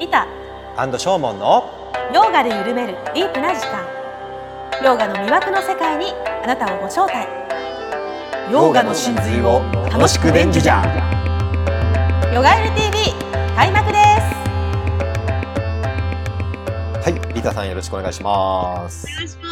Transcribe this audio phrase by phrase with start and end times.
[0.00, 0.26] リタ
[0.78, 3.84] アンドショーモンのヨーガで緩めるディープな時間。
[4.82, 7.28] ヨガの魅惑の世界にあなたをご招待。
[8.50, 9.60] ヨガの真髄を
[9.92, 10.82] 楽しく伝授じゃ。
[12.34, 13.12] ヨガエル TV
[13.54, 14.00] 開幕です。
[17.04, 19.06] はいリタさんよろしくお願いします。
[19.06, 19.49] お願いします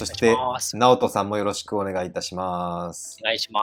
[0.00, 0.34] そして
[0.78, 3.18] 直人さんもよろしくお願いいたします。
[3.20, 3.60] お願いしま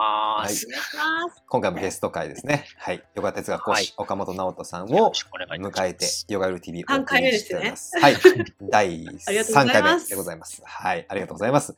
[0.48, 0.66] す。
[0.68, 1.42] お願いします。
[1.48, 2.64] 今回もゲスト会ですね。
[2.76, 3.02] はい。
[3.16, 3.94] ヨガ哲学講師、はい。
[3.96, 7.58] 岡本直人さんを迎えてヨガエル TV 三回目ですね。
[7.58, 7.98] お送りしております。
[7.98, 8.16] はい。
[8.70, 10.04] 第ありがとうござ3い回ます。
[10.04, 10.62] 目でございます。
[10.64, 11.06] はい。
[11.08, 11.74] ありがとうございます。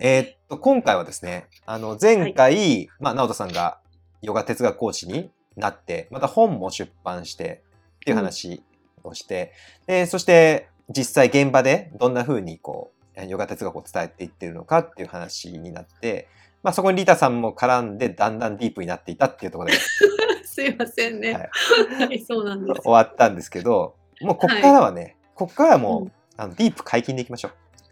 [0.00, 3.78] えーっと今回はですねあの前回、まあ直人さんが
[4.20, 7.62] ヨガ哲学講師になってまた本も出版して
[7.98, 8.64] っていう話
[9.04, 9.52] をして、
[9.86, 12.95] でそして実際現場でどんな風にこう
[13.28, 16.28] ヨガ哲学を伝えていってるのかっていう話になって、
[16.62, 19.76] まあ、そこにリタさんも絡んでだんだんディープになっていたっていうところで。
[20.44, 21.32] すいませんね。
[21.32, 22.04] はい。
[22.06, 22.80] はい、そうなんです。
[22.82, 26.12] 終わったんですけどもうこっからはね、こっからはもう、うん。
[26.38, 27.48] あのディープ解禁でいきましょ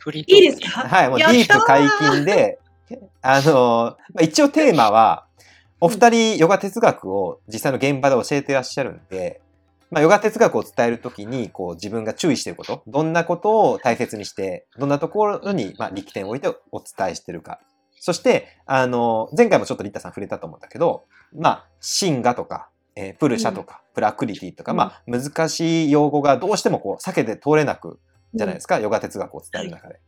[0.06, 0.10] う。
[0.12, 0.80] いいですか？
[0.86, 2.58] はい、もうディープ解禁で、
[3.22, 5.24] あの、まあ、一応テーマは、
[5.80, 9.40] お二人ヨガ哲学を実際の現場で教えてらっしゃるんで、
[9.94, 17.60] まあ、ヨガ哲学を伝えるときに、こう自分が注意していること、どんなことを大切にして、どんなところに、まあ、力点を置いてお伝えしてるか。
[18.00, 24.78] そして、あの、前回もちょっとリッタさん触れたと思うんだけど、まあ、シンガとか、えープルシャとか、プラクリティとか、うん。
[24.78, 28.00] まあ、難しい用語がどうしてもこう、避けて通れなく
[28.34, 30.00] じゃないですか、ヨガ哲学を伝える中で。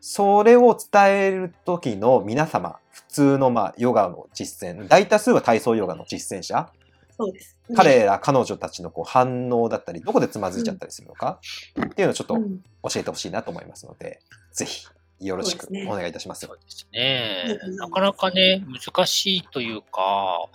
[0.00, 6.70] それを伝える時の皆様、普通のまあヨガの実践、大多数は体操ヨガの実践者、
[7.16, 11.40] そうです彼ら、彼女たちのこう反応だったり、どこでつまずいちゃったりするのか、
[11.80, 14.20] っていうのをちょっとうん教えてほしいなと思いますので、
[14.52, 14.86] ぜひ
[15.20, 16.46] よろしくお願いいたします。
[16.46, 17.76] そうですねうん。
[17.76, 20.48] なかなかね、難しいというか、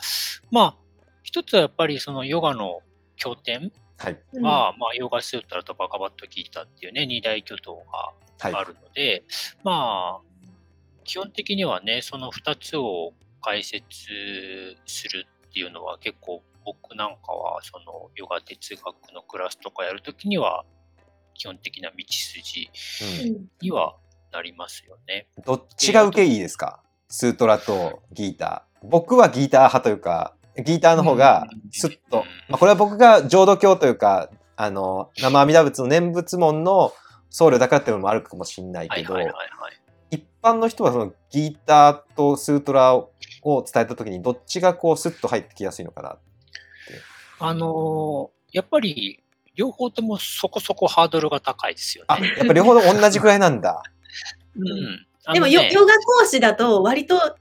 [0.52, 0.76] まあ、
[1.24, 2.82] 一つはやっぱりそのヨガの
[3.16, 4.20] 経典はい。
[4.34, 8.54] うんは、まあ、ヨガスートラとバカバットギータっていうね、二大巨頭がはい。
[8.54, 9.24] あるので、
[9.64, 10.30] まあ、
[11.04, 13.88] 基本的にはね、その二つを解説
[14.86, 16.44] するっていうのは結構
[16.82, 20.66] 僕なんかはそのヨガ哲学のクラスとかやるときには
[21.34, 22.70] 基本的な道筋
[23.24, 23.96] うんうんには
[24.32, 25.28] なりますよね。
[25.46, 26.84] どっちが受けいいですか？
[27.08, 28.88] スートラとギーター。
[28.88, 36.94] 僕はギーター派というか、ギーターの方がスッと、うんまあこれは僕が浄土教というか、あの、生阿弥陀仏の念仏門の
[37.30, 39.82] 僧侶だからっていうのもあるかもしれないけど、はいはいはいはい。
[40.12, 43.12] 一般の人はそのギーターとスートラを
[43.44, 46.18] 伝えた時にどっちがこうスッと入ってきやすいのかな。
[47.40, 49.24] あのーやっぱり
[49.56, 52.34] 両方ともそこそこハードルが高いですよあ、ね。
[52.38, 53.84] やっぱ両方同じくらいなんだ。
[54.58, 55.06] うん。
[55.26, 57.36] あでもヨヨガ講師だと割と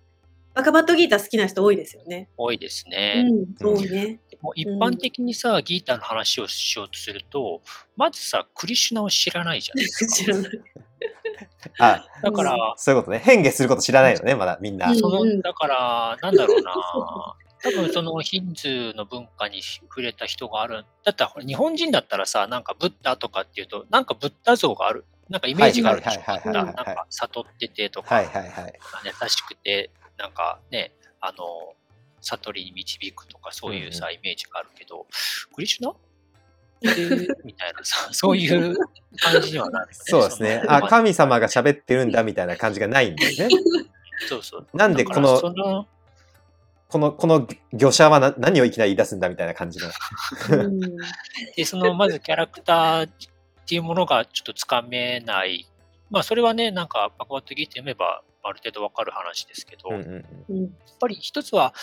[0.55, 2.29] バカバットギーター好きな人多いですよね。
[2.37, 3.23] 多いですうね。
[3.23, 4.19] ん、そうね。
[4.29, 7.63] でも一般的にさ、ギーターの話をしようとすると、
[7.97, 10.11] まずさ、クリシュナを知らないじゃないですか。
[10.13, 10.51] 知らない。
[11.79, 13.21] あ、だから、そういうことね。
[13.25, 14.91] 変化すること知らないのね、まだみんな。
[14.91, 16.75] うんその、だから、なんだろうな。
[17.63, 20.85] 多分そのヒンズーの文化に触れた人がある。
[21.05, 25.05] だったら日本人だったらさ、なんかブッダとかっていうと、なんかブッダ像がある。
[25.29, 26.51] なんかイメージがあるでしょ。
[26.53, 28.81] なんか悟っててとか、はいはいはい。
[29.05, 31.75] 優しくて、なんかね、あの、
[32.21, 35.07] 悟りに導くとかそういうさ、イメージがあるけど、
[35.55, 35.95] クリシュナ？
[36.83, 37.29] えー？
[37.45, 38.77] みたいなさ、そういう
[39.21, 39.93] 感じにはなるよね。
[39.93, 40.63] そうですね。
[40.69, 43.49] あ、神様が喋ってるんだみたいな感じがないんですね。
[44.29, 44.67] そうそう。
[44.73, 45.87] なんでこの
[46.89, 49.89] この、この魚者はな何をいきなり言い出すんだみたいな感じの。
[50.51, 50.81] うん。
[51.55, 53.11] で、その、まずキャラクターっ
[53.67, 55.69] ていうものがちょっとつかめない。
[56.11, 60.69] まあ、それはね、なんか、バカバットギーって読めば、ある程度わかる話ですけど、うんうんやっ
[61.01, 61.75] ぱり一つは、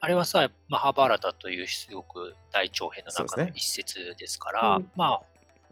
[0.00, 4.90] あれはさ、マハバーラタというすごく大長編の中の一節ですから、うん。
[4.96, 5.22] まあ、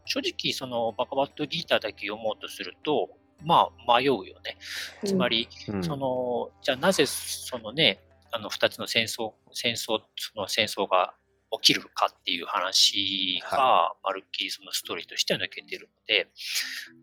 [0.04, 3.08] 正直、そのバカバットギーターだけ読もうとすると、
[3.42, 4.58] まあ、迷うよね。
[5.04, 5.82] つまり、うん。
[5.82, 7.98] その、じゃあなぜそのね、
[8.32, 11.14] あの二つの戦争、戦争、その戦争が
[11.60, 16.28] 起きるかっていう話が、まるっきりそのストーリーとしては抜けてるので、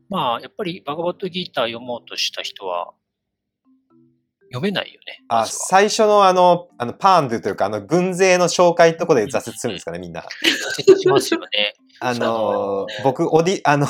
[0.10, 2.94] まあ、やっぱりバガバットギーター読もうとした人は、
[4.52, 5.24] 読めないよね。
[5.28, 10.22] まあ、最初のあの、あの、パーンドゥというか、あの、軍勢の紹介のとこで挫折するんですかね、みんな。
[10.22, 11.76] 挫折しますよね。
[12.02, 13.86] あのー、僕、オディ、あの、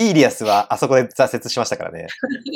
[0.00, 2.06] イーリアスはあそこで挫折しましたからね。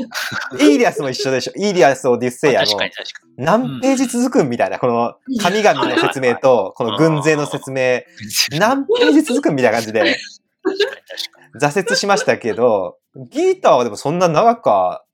[0.59, 1.53] イーリアスも一緒でしょ。
[1.57, 8.03] イーリアス、オデュッセイヤの確かに確か何ページ続くんみたいな、この神々の説明と、この軍勢の説明、
[8.51, 8.59] に。
[8.59, 10.17] 何ページ続くんみたいな感じで。
[11.61, 15.05] 挫折しましたけど、ギーターはでもそんな長くは、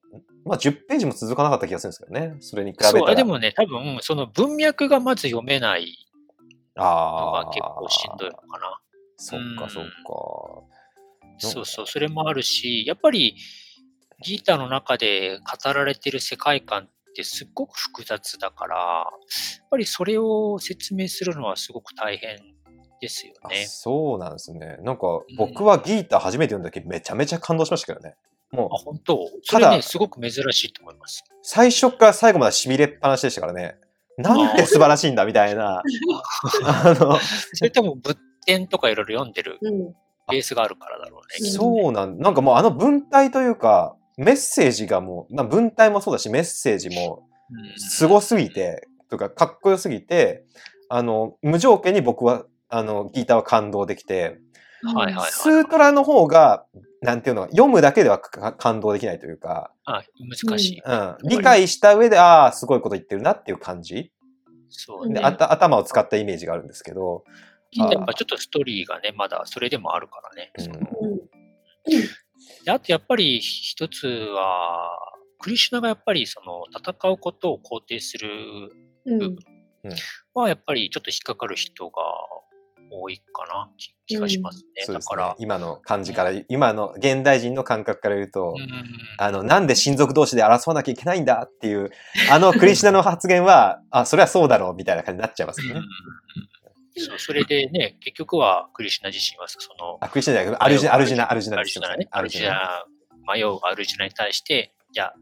[0.45, 2.37] まあ10ページも続かなかった気がするんですけどね。
[2.39, 3.17] それに比べたそう、ら。
[3.17, 5.99] でもね、多分、その文脈がまず読めない
[6.77, 7.45] のああ。
[7.47, 8.81] が結構しんどいのかな。
[9.17, 10.70] そっかそっか。
[11.41, 13.37] そうそう、それもあるし、やっぱり
[14.23, 19.03] ギターの中で語られてる世界観ってすっごく複雑だから、や
[19.65, 22.39] っぱりそれを説明するのはすごく大変
[23.01, 23.65] ですよあね。
[23.67, 24.77] そうなんですね。
[24.83, 28.15] なんか僕はギター初めて読んだ時めちゃめちゃ感動しましたけどね。
[28.51, 29.29] もあ、う本当？
[29.43, 31.25] そただれね、すごく珍しいと思います。
[31.43, 33.77] 最初から最後まで痺れっぱなしでしたからね。
[34.19, 35.83] なんて素晴らしいんだみたいな。
[36.65, 37.19] あの、
[37.55, 39.95] それ多分仏典とかいろいろ読んでるうん。
[40.31, 41.51] ベースがあるからだろうね。
[41.51, 50.45] そうなん、なんかもうあの文体というか、メッセージがもう、まあ、文体もそうだし、メッセージもうんすごすぎて、とかかっこよすぎて、
[50.89, 54.39] あの、無条件に僕は、あの、ギターは感動できて、
[54.83, 55.31] はいはいはい。
[55.33, 56.65] スートラの方が、
[57.03, 60.03] なんていうの読むだけではか感動できないというか、あ
[60.47, 60.83] 難しい。
[60.85, 63.97] うん、理解した上で、ああ、すごいこと言ってるなっていう感じ。
[63.97, 64.11] うん
[64.71, 67.25] そうねで、あた頭を使ったイメージがあるんですけど、
[67.73, 70.53] やっぱちょっとストーリーがね、まだそれでもあるからね。
[72.65, 74.99] であとやっぱり一つは、
[75.39, 78.29] クリシュナがやっぱりその戦うことを肯定する
[79.07, 79.37] うん。
[80.35, 82.03] はやっぱりちょっと引っかかる人が
[82.91, 84.83] 多いかな気気がしますね。
[84.85, 85.37] そうですねだから、。
[85.39, 88.69] 今の感じから、今の現代人の感覚から言うと、うん
[89.19, 91.91] あの、なんで親族同士で争わなきゃいけないんだっていう、
[92.31, 95.81] あのクリシュナの発言は、あ、それはそうだろうみたいな感じになっちゃいますよね。
[96.97, 101.79] そうそれでね、結局はクリシュナ自身はその、あ、クリシュナじゃなくて、アルジナ、アルジナ、アルジナアです。
[101.79, 102.09] よルジュナね。
[102.11, 102.85] アルジュナ、
[103.33, 105.15] 迷うアルジュナに対して、じゃあ、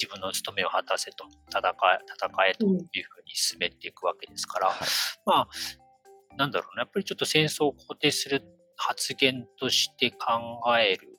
[0.00, 4.78] 自分の務めを果たせと、戦え、戦えというふうに進めていくわけですから、はい。
[5.26, 5.48] まあ、
[6.36, 8.42] なんだろうな、やっぱりちょっと戦争を肯定する
[8.76, 10.18] 発言として考
[10.78, 11.18] える、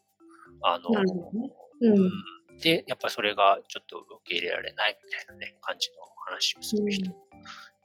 [0.63, 1.51] あの、なるほどね。
[1.81, 2.00] うん。
[2.00, 2.12] うん。
[2.59, 7.12] で、やっぱりそれがちょっと受け入れられないみたいなね、感じの話をする人。
[7.12, 7.31] もい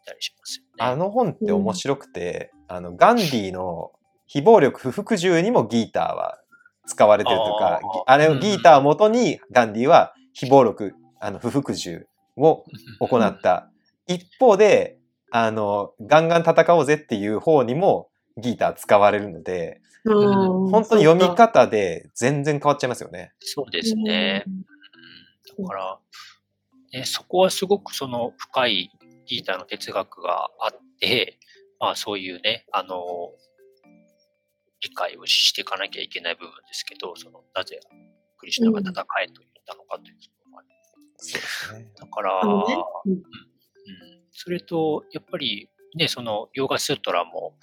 [0.07, 0.71] たりしますよね。
[0.79, 3.93] あの本って面白くて、あの、ガンディの
[4.27, 6.41] 非暴力不服従にもギーターは
[6.87, 12.07] 使われてるというか、あれをギーターをもとにガンディは非暴力、あの、不服従
[12.37, 12.65] を
[13.01, 13.71] 行った。
[14.07, 14.99] 一方で、
[15.31, 23.33] あの、ガンガン戦おうぜっていう方にもギーター使われるので、うん本当に読み方で全然変わっちゃいますよね。
[23.41, 24.45] そうですね。
[24.47, 24.77] うん
[25.59, 25.99] だから、
[26.93, 28.91] ね、そこはすごくその深い
[29.27, 30.71] ギーターの哲学があっ
[31.01, 31.39] て、
[31.79, 32.97] まあそういうね、あの、
[34.81, 37.81] 理解をしていかなきゃいけない部分ですけど、その、なぜ
[38.39, 40.17] クリシュナが戦えと言ったのかという
[40.51, 40.69] のがあり
[41.17, 41.93] そうですね。
[41.99, 43.23] だから、ねうんうん、
[44.33, 47.55] それと、やっぱりね、その、ヨーガスートラも、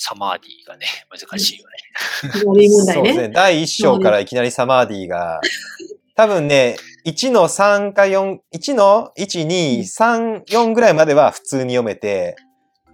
[0.00, 2.44] サマーディがね、 難しいよね。
[2.44, 2.92] ノリ問題ね。
[2.94, 3.28] そうですね。
[3.30, 5.40] 第一章からいきなりサマーディが、
[6.14, 6.76] 多分ね、
[7.08, 12.36] 1の3か4、1の1、2、3、4ぐらいまでは普通に読めて、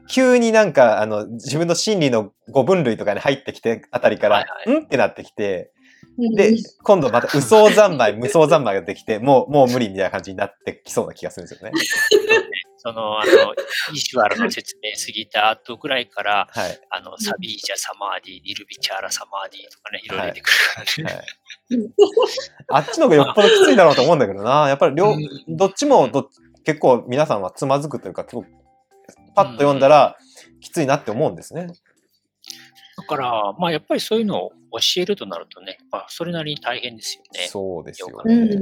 [0.08, 4.84] 急になんか、あの、自分の心理の5分類とかに入ってきてあたりから、はいはん？
[4.84, 5.72] ってなってきて、
[6.18, 6.34] うん。
[6.34, 11.72] で、今度また、嘘三昧、無双三昧ができて、もう、もう無理みたいな感じになってきそうな気がするんですよね。
[12.86, 13.54] その、あの、
[13.94, 16.78] イシュワルの説明過ぎた後ぐらいから、はい。
[16.90, 21.14] あの、サビージャ・サマーディ、ニルビチャーラ・サマーディとかね、いろいろ出てくるからね。
[21.14, 21.26] はい。
[22.68, 24.68] あっちの方がよっぽどきついだろうと思うんだけどな。
[24.68, 26.28] やっぱり両、うんどっちもど
[26.64, 28.44] 結構皆さんはつまずくというか、結構
[29.34, 30.18] パッと読んだら
[30.60, 31.68] きついなって思うんですね。
[32.98, 37.46] だから、まあ、やっぱりそういうのを教えるとなるとね、まあ、それなりに大変ですよね。
[37.48, 38.56] そうですようんね。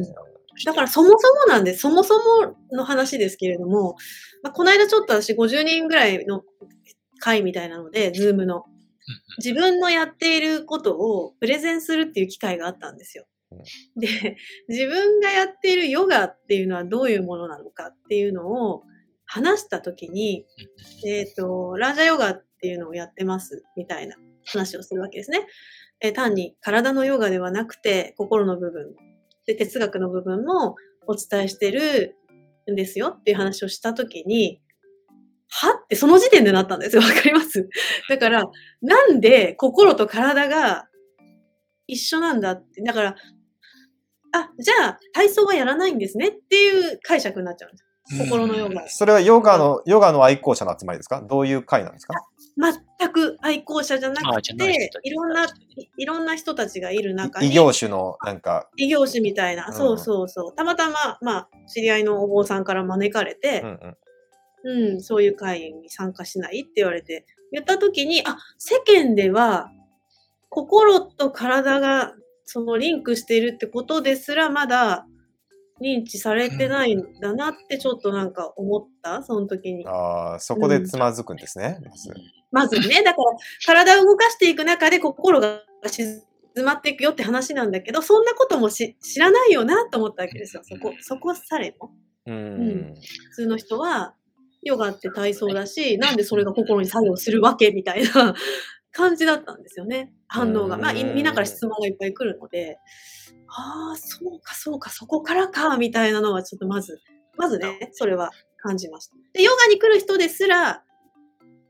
[0.65, 1.81] だからそもそもなんです。
[1.81, 3.97] そもそもの話ですけれども、
[4.43, 6.43] まあ、この間ちょっと私50人ぐらいの
[7.21, 8.65] 会みたいなので、ズームの。
[9.39, 13.27] 自分のやっていることをプレゼンするっていう機会があったんですよ。
[13.97, 14.37] で、
[14.69, 18.85] 自分がやっているヨガっていうのはどういうものなのかっていうのを
[19.27, 20.47] 話したときに、
[21.05, 25.47] えっ、と、ラージャヨガっていうのをやってますみたいな話をするわけですね。
[26.01, 28.97] えー単に体のヨガではなくて心の部分
[29.55, 32.17] で哲学の部分もお伝えしてる
[32.71, 34.61] んですよっていう話をしたときに、
[35.49, 37.03] はってその時点でなったんですよ。
[37.05, 37.69] わかります？
[38.09, 38.45] だから、
[38.81, 40.89] なんで心と体が
[41.87, 42.83] 一緒なんだって。
[42.83, 43.17] だから、
[44.33, 47.85] あ、じゃあ体操はやらないんですねっていう解釈になっちゃうんです。
[48.11, 48.89] 心のヨガ。
[48.89, 51.23] それはヨガの、ヨガの愛好者の集まりですか？
[51.23, 52.15] どういう会なんですか？
[52.99, 55.49] 全く愛好者じゃなくていろんな、い
[55.97, 59.73] いろんな人たちがいる中に、異業種のなんか、異業種みたいな、うん。
[59.73, 60.55] そうそうそう。
[60.55, 64.93] たまたま、まあ、知り合いのお坊さんから招かれてう、んうん。
[64.95, 69.71] うん、そういう会に参加しないって言われて、言った時に、あ、世間では、
[70.51, 72.13] 心と体が、
[72.45, 75.07] そのリンクしているってことですら、まだ、
[75.83, 79.87] 認知されてないんだなってちょっとなんか思った、その時に。
[79.87, 81.79] ああ、そこでつまずくんですね。
[82.53, 83.37] まずまずね、だから
[83.67, 86.25] 体を動かしていく中で心が静
[86.65, 90.63] まっていくよって話なんだけど、そんなこともし知らないよなと思ったわけですよ。
[90.65, 91.91] そこ、そこされも。
[92.27, 92.95] うん。
[93.31, 94.15] 普通の人は、
[94.63, 98.35] ヨガって体操だし、なんでそれが心に作用するわけみたいな
[98.93, 100.13] 感じだったんですよね。
[100.29, 100.77] 反応が。
[100.77, 102.79] まあ、いみんなから質問がいっぱい来るので、
[103.49, 107.01] ああ、そうか、そうか、そこからか、みたいなのはちょっとまず、
[107.37, 109.17] まずね、それは感じました。
[109.33, 110.85] で、ヨガに来る人ですら、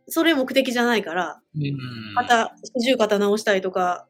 [0.09, 4.07] それ目的じゃないから、うん肩、四十肩直したいとか、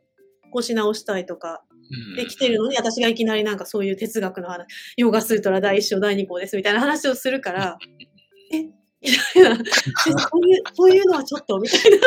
[0.51, 1.73] 腰直したいとか、うん
[2.17, 4.67] で来てるのに、私がいきなりなんかそういう哲学の話、
[4.97, 7.79] ヨガスートラ第一章第二項ですみたいな話をするから、
[8.53, 8.71] え
[9.03, 11.99] いな、えそういう、そういうのはちょっと、みたいな、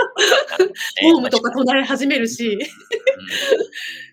[1.11, 2.57] ホームとか唱え始めるし、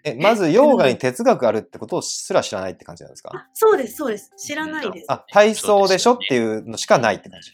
[0.04, 3.30] え、まず、ヨーガに哲学あるってことをすら知らないって感じなんですか？
[3.34, 4.30] あそうです、そうです。
[4.36, 5.06] 知らないです。
[5.08, 6.14] あ、体操でしょ？
[6.14, 7.52] っていうのしかないって感じ。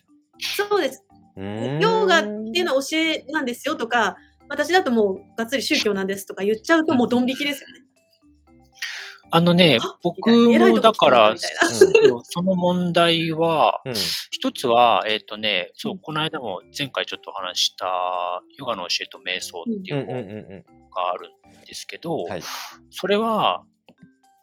[0.56, 1.04] そうです。
[1.36, 4.16] うーガっていうのは教えなんですよとか、
[4.48, 7.84] 私だともうがっつり宗教なんですとか言っちゃうともうドン引きですよね。
[9.30, 11.34] あのねあ、僕もだから、
[12.22, 13.94] その問題は、 うん。
[14.30, 15.98] 一つは、えっ、とね、そうう、ん。
[15.98, 22.42] この間も前回ちょっとお話しした、ヨガの教えと瞑想ってうんいううんうんう本があるんですけど、はい。
[22.90, 23.64] それは、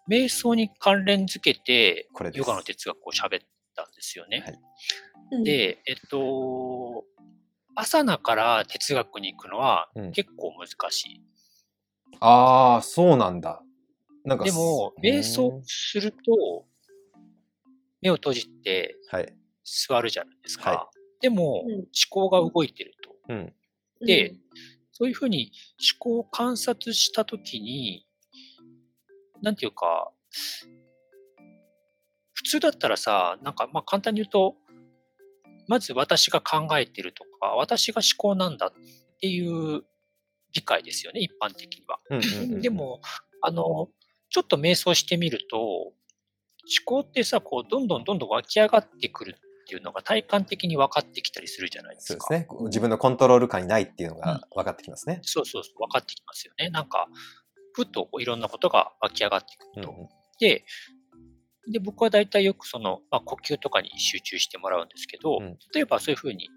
[0.10, 4.44] 瞑想に関連づけてヨガの哲学を喋ったんですよね。
[5.44, 7.06] で、えっと、
[7.76, 10.12] 朝ナから哲学に行くのはうん。
[10.12, 11.22] 結構難しい。
[12.20, 13.62] ああ、そうなんだ。
[14.26, 16.66] なんか、でも、瞑想すると、
[18.02, 19.34] 目を閉じてはい。
[19.64, 20.72] 座るじゃないですか。
[20.72, 20.90] は
[21.22, 23.16] でも、うん思考が動いてると。
[23.30, 23.54] うん。
[24.02, 24.36] で
[24.92, 25.52] そういうふうに
[26.00, 28.06] 思考を観察したときに、
[29.42, 30.12] なんていうか、
[32.34, 34.56] 普通だったらさ、なんかまあ簡単に言うと、
[35.68, 38.72] まず私が考えてるとか、私が思考なんだっ
[39.20, 39.84] ていう
[40.54, 42.00] 理解ですよね、一般的には。
[42.10, 43.02] うんうんうんで、も、
[43.42, 43.90] あの、
[44.36, 45.94] ちょっと瞑想してみると、思
[46.84, 52.26] 考ってさ、こう、どんどんどんどん湧き上がってくるっていうのが体感的に分かってきたりするじゃないですか。
[52.28, 52.66] そうですね。
[52.66, 55.20] 自分のコントロール感にないっていうのが分かってきますね。
[55.22, 56.70] そうそうそう、分かってきますよね。
[56.70, 57.08] なんか、
[57.72, 59.92] ふっといろんなことが湧き上がってくると。
[59.92, 60.66] うんうんで、
[61.72, 66.50] で、僕は大体よくその、まあ、呼吸とかに集中してもらうんですけど、うん例えばそういうふうに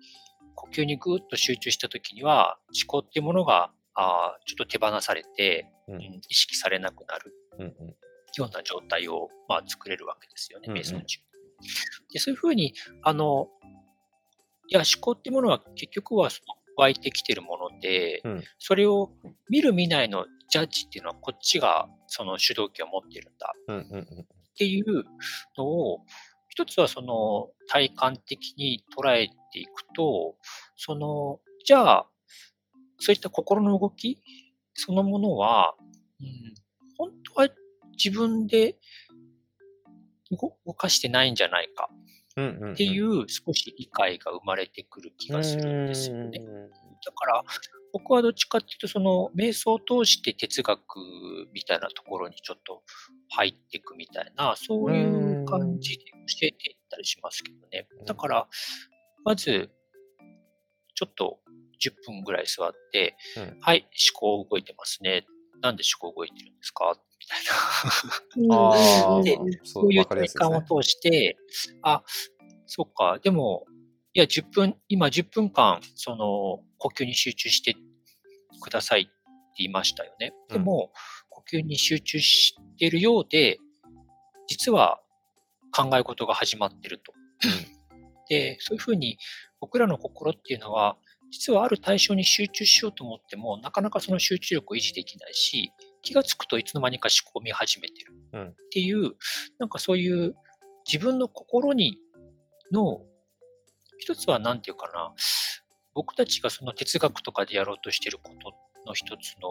[0.56, 3.70] 呼吸にぐーっと集中したときには、思考っていうものが、
[4.00, 5.95] あーちょっと手放されて、うん。
[5.97, 7.35] うん意識されなくなる。
[8.37, 11.19] ような状態を、まあ、作れるわけですよね、瞑想中。
[12.12, 13.49] で、そういうふうに、あの、
[14.69, 18.45] いや、思考ってものは結局はその湧いてきてるもので、うん。
[18.59, 19.11] それを
[19.49, 23.52] 見る見ないのジャッジっていうのはこっちがその主導権を持ってるんだ。
[24.21, 25.05] っていう
[25.57, 26.05] のを、
[26.49, 30.37] 一つはその体感的に捉えていくと、
[30.76, 32.07] その、じゃあ、
[32.99, 34.21] そういった心の動き
[34.75, 35.75] そのものは、
[36.21, 36.55] うん、
[36.97, 37.49] 本当は
[37.97, 38.76] 自分で
[40.31, 41.88] 動動かしてないんじゃないか
[42.73, 46.40] っていう少し理解が生まれてくる気がするんですよね。
[46.40, 47.45] うんだから、
[47.93, 50.81] 僕はどっちかっていうと、その、瞑想を通して哲学
[51.52, 52.83] みたいなところにちょっと
[53.31, 56.11] 入っていくみたいな、そういう感じで教
[56.43, 57.87] えていったりしますけどね。
[58.00, 58.05] うん。
[58.05, 58.49] だから、
[59.25, 59.71] まず、
[60.95, 61.40] ちょっと
[61.80, 65.26] 10分ぐらい座って、うんはい、思考動いてますね。
[65.61, 66.97] なんで思考動いてるんですか？
[67.20, 69.23] みたいな。
[69.23, 71.37] でそそうういう体感を通して、
[71.82, 72.02] あ、
[72.66, 73.66] そっか、でも、
[74.12, 77.76] いや、10分、今10分間、その、呼吸に集中して
[78.61, 79.11] くださいって
[79.58, 80.32] 言いましたよね。
[80.50, 80.92] うんでも、
[81.30, 83.58] 呼吸に集中しているようで、
[84.47, 85.00] 実は
[85.75, 87.12] 考え事が始まってると。
[88.28, 89.18] で、そういうふうに、
[89.61, 90.97] 僕らの心っていうのは、
[91.30, 98.14] 実はある対象に集中しようと思っても、なかなかその集中力を維持できないし、気がつくといつの間にか思考を見始めてる。
[98.32, 98.49] うん。
[98.49, 99.12] っていう、
[99.58, 100.35] なんかそういう
[100.87, 101.99] 自分の心に
[102.73, 103.02] の、
[103.99, 105.12] 一つは何て言うかな、
[105.94, 108.54] 僕たちがその哲学とかでやろうとしていること
[108.87, 109.49] の一つの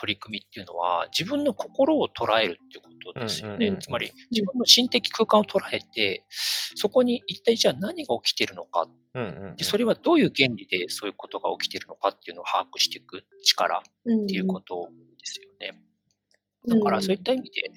[0.00, 3.76] 取り組みっていうのは、自分の心を捉えるっていうことですよね。
[3.80, 6.24] つまり、自分の心的空間を捉えて、
[6.74, 8.86] そこに一体じゃあ何が起きてるのか
[9.56, 13.82] で、それはどういう原理でそういうことが起きてるのかっていうのを把握していく力っ
[14.26, 14.88] ていうこと
[15.18, 15.82] ですよね。
[16.66, 17.72] だからそういった意味で、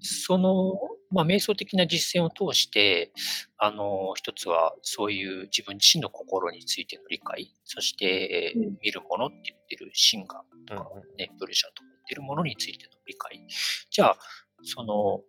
[0.00, 0.74] その、
[1.10, 3.12] まあ、瞑想的な実践を通して、
[3.58, 13.46] あの、一つはそういう自分自身の心についての理解、そして、うん見るものって言ってるシンガとかね、ブルシャとか言ってるものについての理解。
[13.90, 14.16] じゃあ、
[14.62, 15.24] その思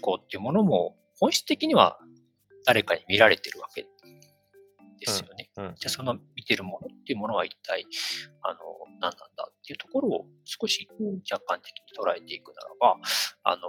[0.00, 1.98] 考っていうものも本質的には
[2.64, 3.86] 誰かに見られてるわけ
[4.98, 5.50] ですよね。
[5.56, 5.74] うん。
[5.78, 7.86] じゃあその見てるものっていうものは一体、
[8.42, 8.58] あの、
[9.00, 12.96] 何なんだっていうところを少しうん客観的に捉えていくならば、
[13.44, 13.60] あの、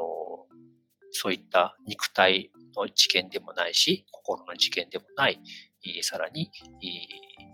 [1.12, 5.40] そういった肉体の知見でもないし、心の知見でもない、
[5.86, 6.50] えーさらに、
[6.84, 7.47] えー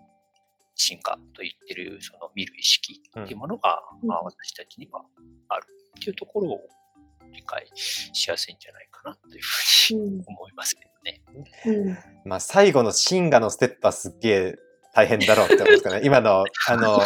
[0.75, 5.01] 進化と言ってるその見る意識っていうものが、うんまあ、私たちには
[5.49, 5.65] ある
[5.97, 6.61] っていうところを
[7.33, 11.21] 理解しやすいんじゃないかなというふうにうん思いますけどね。
[11.65, 14.55] うんまあ、最後の進化のステップはすっげえ
[14.93, 16.01] 大変だろうって思うんですかね。
[16.05, 17.01] 今の、あの、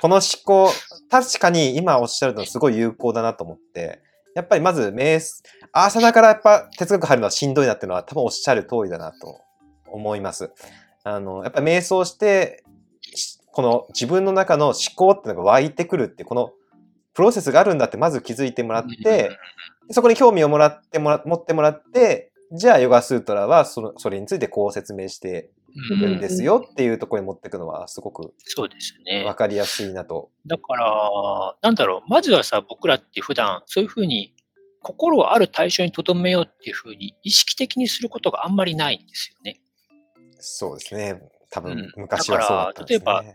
[0.00, 0.70] この思考、
[1.10, 4.00] 確かに今おっしゃるのすごい有効だなと思って、
[4.34, 5.42] やっぱりまず瞑想、
[5.72, 9.40] アーサナからやっぱ哲学入るのはしんどいなっていうのは多分おっしゃる通りだなと
[9.86, 10.50] 思います。
[11.04, 12.63] あの、やっぱり瞑想して、し
[13.52, 16.52] この自分の中の思考っていうのが湧いてくるってこの
[17.14, 19.30] プロセスがあるんだってまず気づいてもらって、
[19.90, 25.50] そこに興味をもらってもら、持ってもらって、じゃあヨガスートラはそのそれについてこう説明して
[25.90, 29.24] うんるんですよっていうところに持っていくのはすごくそうですね。
[29.24, 30.30] わかりやすいなと。
[30.46, 34.34] だから、なんだろう、まずはさ、僕らって普段、そういうふうに、
[34.82, 39.60] 心をある対象に留めようっていうふうに意識的にすることがあんまりないんですよね。
[40.38, 41.22] そうですね。
[41.54, 43.04] 多分うん昔はそうだったんですね。
[43.04, 43.34] だから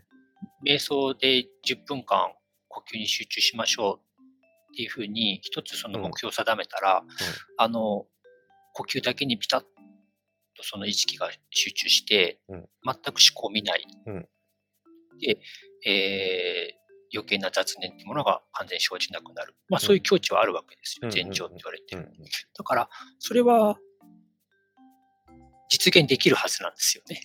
[0.66, 2.34] 瞑想で10分間
[2.68, 7.04] 呼吸に集中しましょうっていうふうに、一つその目標を定めたら、
[7.58, 8.06] あの、
[8.74, 9.68] 呼吸だけにピタッと
[10.64, 13.86] その意識が集中して、うん全く思考を見ない。
[14.06, 14.28] うん
[15.20, 15.40] で、
[15.86, 16.80] えー
[17.12, 19.56] 余計な雑念っていうものが完全に生じなくなる。
[19.68, 21.08] まあそういう境地はあるわけですよ。
[21.08, 21.96] うん前兆って言われて
[22.56, 23.80] だから、それは
[25.70, 27.22] 実現できるはずなんですよね。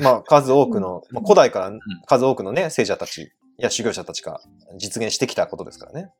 [0.00, 1.72] まあ、まあ、数多くの、まあ、古代から
[2.06, 4.40] 数多くのね、聖者たちや修行者たちが
[4.78, 6.10] 実現してきたことですからね。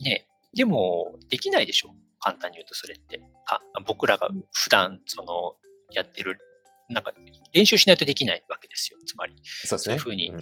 [0.00, 0.26] ね。
[0.54, 1.94] でも、できないでしょ。
[2.18, 3.20] 簡単に言うとそれって。
[3.46, 5.54] か僕らが普段、その、
[5.92, 6.38] やってる、
[6.88, 7.12] なんか、
[7.52, 8.98] 練習しないとできないわけですよ。
[9.06, 9.34] つまり、
[9.64, 9.98] そうですね。
[9.98, 10.40] そういうふうにんうん、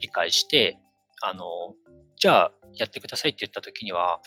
[0.00, 0.78] 理解して、
[1.20, 1.74] あの、
[2.16, 4.20] じゃあ、やってくださいって言った時には、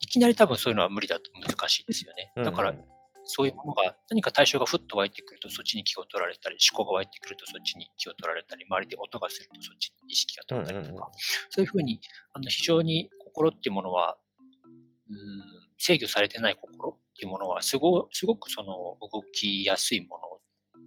[0.00, 2.32] いきなり多分そういうのは無理だと難しいですよね。
[2.36, 2.84] だから、うん
[3.30, 11.04] そういうものが、何か対象がふっと湧いてくるとそっちに気を取られたり、思考が湧いてくるとそっちに気を取られたり、周りで音がするとそっちに意識が飛んだりとか、うんうんうん
[11.50, 12.00] そういうふうに、
[12.32, 14.16] あの、非常に心っていうものは、
[15.10, 15.16] うん、
[15.76, 20.28] 制御されてない心っていうものは、すごすごくその動きやすいもの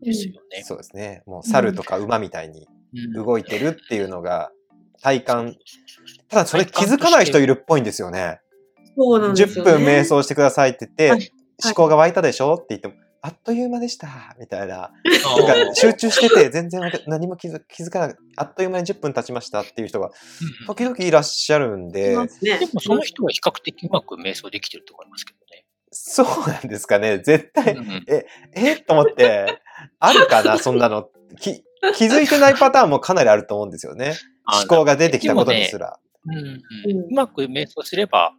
[0.04, 0.64] ですよね。
[0.64, 1.24] そうですね。
[1.26, 2.68] もう猿とか馬みたいに
[3.16, 4.52] うん動いてるっていうのが
[5.02, 5.56] 体感。
[6.30, 8.40] ただそれ気づかない人いるっぽいんですよね。
[8.98, 9.86] そうなんです10よ、ね。
[9.86, 11.32] 分瞑想してくださいって言ってはい、
[11.64, 12.56] 思考が湧いたでしょ？
[12.56, 14.08] って言っても、あっという間でした、
[14.40, 14.92] みたいな。
[15.48, 20.10] なんか集中してて全然何も気づ気づかなくあっという間に10分経ちましたっていう人がう
[20.64, 22.10] ん時々いらっしゃるんいで。
[22.12, 22.18] で
[22.74, 25.66] もその人は比較的うまく瞑想できてると思いますけどね。
[25.92, 27.20] そうなんですかね。
[27.20, 28.06] 絶対、うん
[28.56, 29.60] えと思って、
[30.00, 31.10] あるかな、そんなの。
[31.40, 31.64] き
[31.96, 34.16] 気づいてないパターンもかなりあると思うんですよね。
[34.48, 36.00] 思考が出てきたことですら。
[36.26, 36.52] うんうんうん
[37.12, 38.34] うまく瞑想すれば、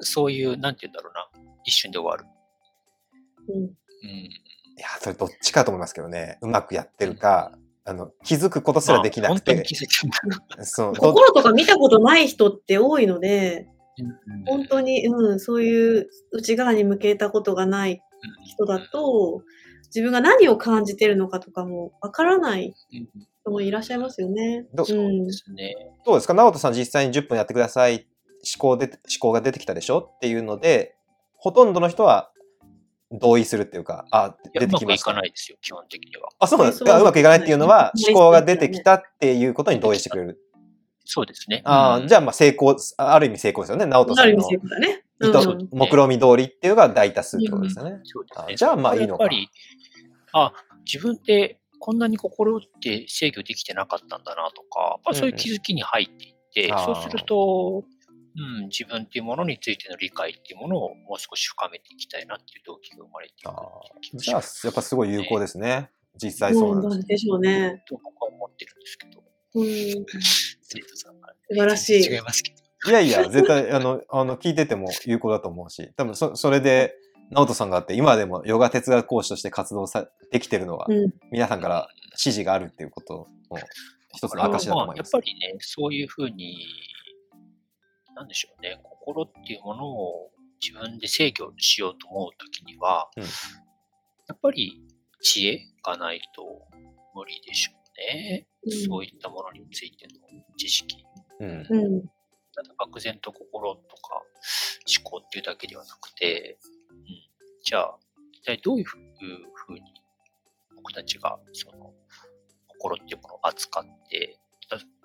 [0.00, 2.24] そういう、なんて言うんだろうな、一瞬で終わる。
[3.48, 3.62] うん。
[3.62, 3.70] うん。
[3.70, 4.30] い
[4.78, 6.38] や、それどっちかと思いますけどね。
[6.42, 7.52] うまくやってるか、
[7.84, 9.64] あの、気づくことすらできなくて。
[10.62, 13.68] そう、 ど心とか見たことない人って多いので、
[13.98, 14.44] うん。
[14.44, 18.00] 本当に、うん、そういう内側に向けたことがない
[18.46, 19.42] 人だと、
[19.86, 23.08] 自分が何を感じてるのかとかもわからないうん。
[23.42, 24.66] 人もいらっしゃいますよね。
[24.74, 25.74] どそううんですね。
[26.04, 26.34] どうですか？
[26.34, 28.06] 直人さん実際に10分やってください。
[28.56, 29.98] 思考で、思考が出てきたでしょ？
[30.16, 30.94] っていうので、
[31.40, 32.30] ほとんどの人は
[33.10, 35.06] 同意するっていうか、あ、出てきました。
[35.06, 36.28] かないですよ、基本的には。
[36.38, 37.00] あ、そうなんですか。
[37.00, 40.38] うまくいかないっていうのは、思考が出てきたっていうことに同意してくれる。
[41.04, 41.62] そうですね。
[41.64, 43.86] ああ、うんじゃあまあ成功、ある意味成功ですよね。
[43.86, 45.02] 直人さんのある意味成功だね。
[45.18, 48.00] うん目論見通りっていうのが大多数ってことですよね。
[48.04, 48.44] そうですね。
[48.54, 49.50] あじゃあまあいいのかやっぱり、
[50.32, 50.52] あ、
[50.86, 57.84] 自分ってこんなに心って制御できてなかったんだなとか、やっぱそういう気づきに入っていって、うんうんそうすると、
[58.36, 63.56] うん、自分っていうものについての理解っていうものをもう少し深めていきたいなっていう動機が生まれていくああ
[64.00, 64.66] 気がじゃあします。
[64.66, 65.90] やっぱすごい有効ですね。
[66.22, 67.82] 実際そうなんでしょうね。
[67.88, 69.22] と僕は思ってるんですけど、
[69.54, 69.66] うん、
[70.62, 72.90] 生徒さんが、素晴らしい違いますけど。
[72.90, 76.94] いやいや、絶対、あの、 あの、聞いてても有効だと思うし、多分そ、それで、
[77.30, 83.58] 直人さんがあって、今でもヨガ哲学講師として活動さ、できてるのは、うん皆さんから支持があるっていうことの
[84.12, 85.26] 一つの証だと思いますやっぱ。
[85.26, 86.66] りね、そういうふうに、
[88.20, 90.30] なんでしょうね、心っていうものを
[90.60, 93.24] 自分で制御しようと思うときには、うん
[94.28, 94.80] やっぱり
[95.20, 96.62] 知恵がないと
[97.16, 98.46] 無理でしょうね。
[98.64, 100.12] うんそういったものについての
[100.56, 101.04] 知識。
[101.40, 101.66] うん。
[101.68, 102.02] うん。
[102.54, 104.22] ただ漠然と心とか
[104.86, 106.58] 思考っていうだけではなくて、
[106.90, 107.06] うん、
[107.64, 107.98] じゃあ、
[108.32, 108.94] 一体どういうふ
[109.70, 109.82] うに
[110.76, 111.92] 僕たちがその
[112.68, 114.38] 心っていうものを扱って、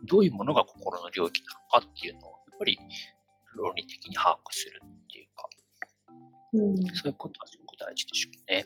[0.04, 2.78] どういうものが心の領域なのかっていうのを、ぱり
[3.56, 5.50] 論理的に把握するっていうか、
[6.54, 8.66] うんそういうことはすごく大事でしょうね。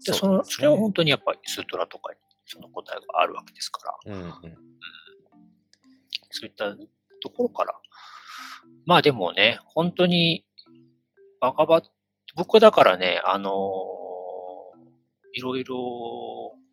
[0.00, 4.32] そうそのですねそれは本当にやっぱりスートラとかにその答えがあるわけですから、うんうん。
[6.30, 6.74] そういった
[7.22, 7.74] ところから。
[8.86, 10.44] まあでもね、本当に、
[11.40, 11.82] バカバ、
[12.34, 13.90] 僕はだからね、あのー
[15.32, 15.76] いろいろ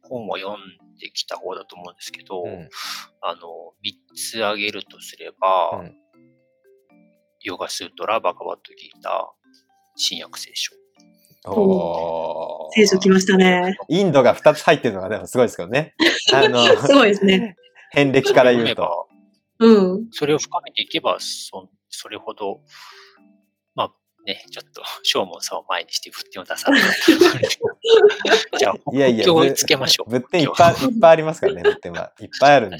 [0.02, 2.69] 本を読んできた方だと思うんですけど、うん
[3.21, 5.95] あの、三つ挙げるとすれば、うん
[7.41, 9.13] ヨガスートラ、バカバットギーター、
[9.95, 10.73] 新約聖書。
[11.45, 13.78] おー聖書来ましたね。
[13.88, 15.95] インドが2つ入ってるのがでもすごいですけどね。
[16.34, 17.56] あの、すごいですね。
[17.91, 19.08] 遍歴から言うと。
[19.60, 20.08] うん。
[20.12, 22.62] それを深めていけば、そそれほど、
[23.76, 23.91] まあ
[24.26, 26.82] ね、ちょっと、正門さんを前にして仏典を出さない。
[28.60, 30.12] じゃあ、いやいや仏教をつけましょう。
[30.12, 32.12] 仏典いっぱいいっぱいありますからね、仏典は。
[32.19, 32.78] いっぱいあるんで。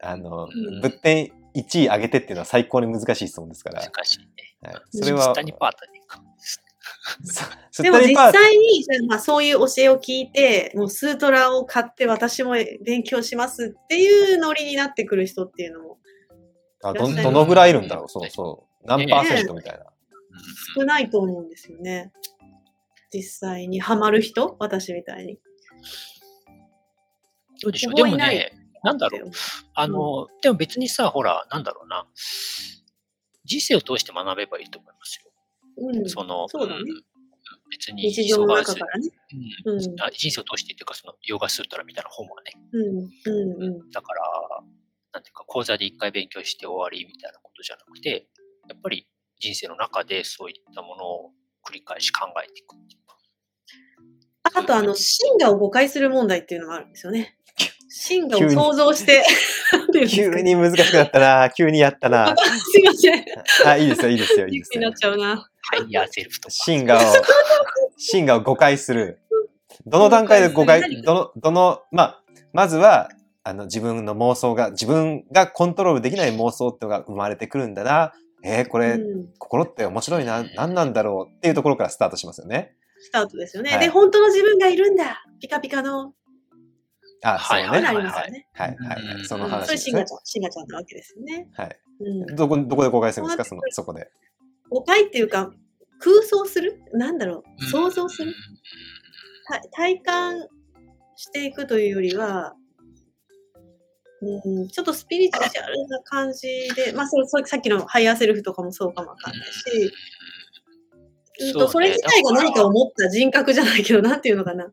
[0.00, 3.82] あのうん、仏典1位上げてっていうのは最高に難しい質問ですから。
[3.82, 4.26] 難しいね。
[4.62, 5.96] はい、それはス、タニパータに
[7.82, 15.98] でも実際に、まあ、そういう教えを聞いて、もうスートラを買って私も勉強しますっていうノリになってくる人っていうのも
[16.82, 18.08] あどどのぐらいいるんだろう？
[18.08, 18.86] そうそう。
[18.86, 19.80] 何パーセントみたいな。
[19.80, 20.82] うん。
[20.82, 21.48] 少ないと思うん。
[21.48, 22.12] ですよね。
[23.12, 25.38] 実際にハマる人私みたいに。
[27.62, 27.94] どうでしょう。
[27.94, 28.52] でもね、
[28.86, 29.30] なんだろう。
[29.74, 32.06] あの、でも別にさ、ほら、なんだろうな。
[33.44, 35.30] 人生を通して学べばいいと思いますよ。
[35.78, 36.84] うん、その、そうだねん
[37.70, 39.10] 別に、日常の中からね。
[39.64, 39.80] うん
[40.12, 42.52] 人生を通してっていうか、その、ヨガスートラみたいな本はね。
[42.72, 43.90] うん、うん、うん。
[43.90, 44.22] だから、
[45.12, 48.28] なんていうか、講座で一回勉強して終わりみたいなことじゃなくて、
[48.68, 49.08] やっぱり
[49.40, 51.30] 人生の中でそういったものを
[51.68, 52.76] 繰り返し考えていく。
[54.54, 57.36] あと、あの、真我を誤解する問題っていうのがあるんですよね。
[58.06, 59.24] 真我を想像して、
[60.08, 62.36] 急に難しくなったな急にやったな
[62.72, 63.24] すいません。
[63.66, 64.94] あ、いいですよ、いいですよ、いいですよ気になっ。
[64.94, 65.48] ちゃうな。
[65.62, 66.54] ハイヤーセルフとか。
[66.54, 67.12] 真我を、
[67.96, 69.18] 真我を誤解する。
[69.86, 73.10] どの段階で誤解どの、どの、まあ、まずは、
[73.42, 78.12] あの、自分の妄想が、自分がコントロールできない妄想っていうのが生まれてくるんだな。
[78.44, 82.74] えー、これ、うん心って面白いな、何なんだろうっていうところからスタートしますよね。
[83.00, 83.70] スタートですよね。
[83.70, 85.24] はいで、本当の自分がいるんだ。
[85.40, 86.14] ピカピカの。
[87.34, 87.68] あ、そうね。
[87.68, 88.46] はいなはい、りますよね。
[88.52, 88.76] はい、
[89.24, 90.04] そのうん話ですねそれシンガ。
[90.04, 91.48] ちゃん、シンガちゃんなわけですよね。
[91.54, 91.80] はい。
[92.00, 92.36] うん。
[92.36, 93.44] どこ、どこで誤解するんですか？
[93.44, 94.08] その、そこで。
[94.70, 95.50] 誤解っていうか、
[95.98, 96.80] 空想する？
[96.92, 97.64] なんだろう？
[97.64, 98.34] 想像する？
[99.48, 100.46] た体感
[101.16, 102.54] していくというよりは、
[104.20, 109.92] うん、ちょっとスピリチュアルな感じで、まあそそさっきのハイヤーセルフとかもそうかもわかんないし、
[111.40, 114.66] うんとそうねそれ自体が何かを持った人格じゃないけど、なんていうのかな。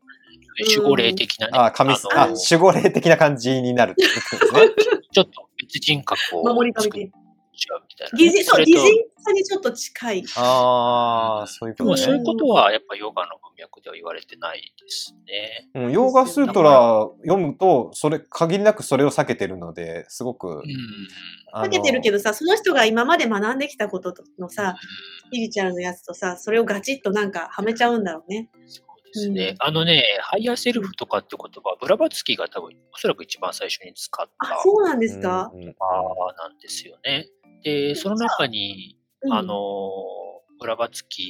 [0.76, 1.52] 守護霊的なね。
[1.54, 4.74] あ、神、のあ、守護霊的な感じになるってことですね。
[5.12, 7.24] ちょっと別人格を守り神作っ的。
[7.56, 8.80] ちゃうみたいなね、擬人、そう、擬人
[9.24, 10.24] 化にちょっと近い。
[10.36, 12.24] ああ、そういうことねでもそういう。
[12.24, 15.70] ことはやっぱヨガの文脈では言われてないですね。
[15.74, 21.64] うん、ヨーガスートラ読むと、それ、限りなくそれを避けてるので、すごく、うん。
[21.64, 22.14] 避けてるけど。
[22.14, 24.76] どさ、その人が今まで学んできたことのさ、
[25.28, 28.50] スピリチュアルのやつとさ、それをガチッとなんかはめちゃうんだろうね。
[28.66, 29.54] そうですね。
[29.60, 37.28] あのね、ハイヤーセルフとかって言葉は、ブラバツキーが多分、おそらく一番最初に使ったあ、そうなんですか、うんうんあーなんですよね。
[37.62, 39.54] で、その中に、うんあの、
[40.60, 41.22] ブラバツキ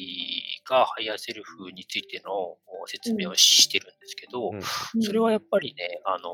[0.66, 4.62] ーがハイヤーセルフについての説明をしてるんですけど、うんうん
[5.02, 6.30] それはやっぱりね、あの、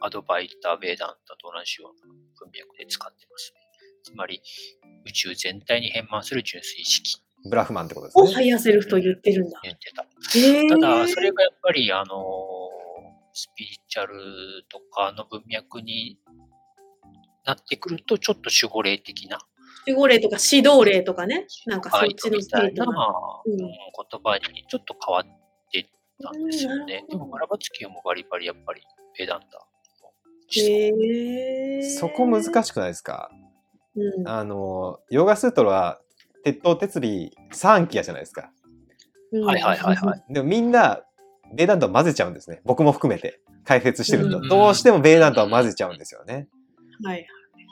[0.00, 3.60] アドヴァイタ・ヴェーダーンタと同じような文脈で使ってますね。
[4.04, 4.40] つまり、
[5.06, 8.24] 宇宙全体に遍満する純粋意識ブラフマンってことですね。
[8.24, 9.60] をハイヤーセルフと言ってるんだ。
[9.62, 10.02] 言ってた。
[10.38, 12.14] へーただ、それがやっぱり、あの、
[13.32, 14.14] スピリチュアル
[14.68, 16.18] とかの文脈に
[17.44, 19.38] なってくると、ちょっと守護霊的な、
[19.86, 21.46] 守護霊とか指導霊とかね。
[21.66, 23.42] なんかそっちのスピみたいな、リットな。
[23.44, 25.24] うんうん言葉にちょっと変わっ
[25.72, 25.86] てっ
[26.22, 27.04] たんですよね。
[27.04, 28.82] うんでも、バラバツキーもバリバリやっぱり
[29.16, 29.64] ペダンタの
[30.04, 30.12] 思
[30.50, 33.30] へーそこ難しくないですか？
[33.94, 36.00] うんあの、ヨガスートラは、
[36.46, 38.52] 鉄頭鉄尾3期やじゃないですか。
[39.32, 40.24] うんはいはいはいはい。
[40.32, 41.00] でもみんな、
[41.52, 42.60] ベーダントを混ぜちゃうんですね。
[42.64, 43.40] 僕も含めて。
[43.64, 44.38] 解説してると。
[44.38, 46.46] うんどうしてもベーダントを混ぜちゃうんですよね。
[47.02, 47.26] はい。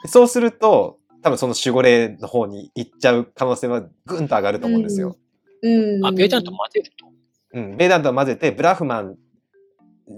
[0.07, 5.15] そうすると、多分その守護霊の方に行っちゃう可能性はぐんと上がると思うんですよ。
[5.61, 6.05] うん。
[6.05, 7.07] あ、ペダント混ぜると？
[7.53, 7.77] うん。
[7.77, 9.15] ベーダントを混ぜて、ブラフマン、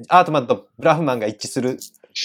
[0.09, 1.77] アートマンとブラフマンが一致する、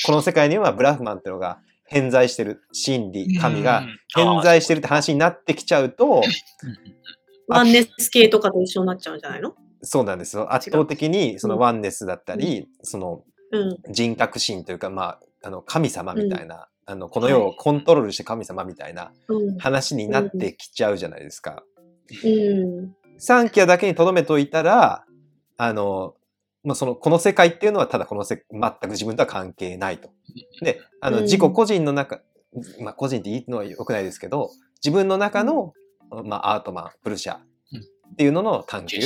[0.07, 1.61] この世界にはブラフマンっていうのが
[1.93, 2.63] 偏在してる。
[2.73, 6.23] 真理、神がうん偏在してるって話になってきちゃうと、うんうん
[7.49, 9.55] ワンネス系とかと一緒になっちゃうんじゃないの？
[9.83, 10.55] そうなんですよ。
[10.55, 13.93] 圧倒的にそのワンネスだったり、そのうん。
[13.93, 19.59] 人格心というか、まあ、あの、神様みたいな、あの、この世をコントロールして神様みたいなうん。
[19.59, 21.63] 話になってきちゃうじゃないですか。
[22.25, 22.95] うん。
[23.19, 25.05] サンキアだけに留めといたら、
[25.59, 26.15] あの、
[26.65, 30.11] まあ、その、この世界っていうのはただこのせ、全く自分とは関係ないと。
[30.63, 31.23] で、あの、うん。
[31.25, 32.21] 自己個人の中、
[32.81, 34.51] まあ、個人って言うのは良くないですけど、
[34.85, 35.73] 自分の中の、
[36.25, 37.41] まあ、アートマン、プルシャっ
[38.17, 38.99] ていうのの探求。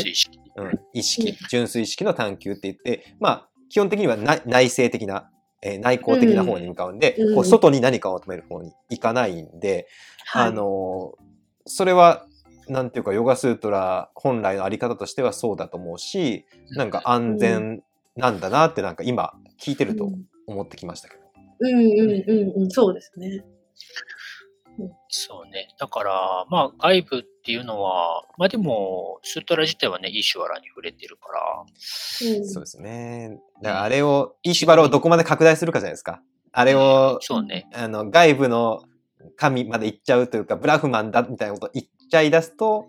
[0.59, 5.31] うん、意識、純粋意識の探求って言って、まあ、基本的には内内省的な、
[5.63, 7.35] えー内向的な方に向かうんで、うん。
[7.35, 9.87] こう外に何かを求める方に行かないんで、
[10.27, 10.49] はい。
[10.49, 11.27] あのー
[11.67, 12.27] それは、
[12.69, 17.83] なんていうか、ヨガスートラ本来のあり方としてはそうだと思うし、なんか安全
[18.17, 20.11] なんだなってなんか今聞いてると
[20.47, 21.23] 思ってきましたけど。
[21.61, 23.45] うんうんうんうん、そうですね。
[25.09, 25.69] そうね。
[25.79, 33.39] だから、まあ、外部っていうのは、まあでも、スートラ自体はね、イーシュワラに触れてるから、うんそうですね。
[33.63, 36.21] だからあれを、イシュバラをどこまで拡大するかじゃないですか。
[36.53, 37.69] あれを、そうね。
[37.73, 38.83] あの、外部の
[39.37, 42.89] 神まで行っちゃうというか、ブラフマンだみたいなこと言っちゃい出すと、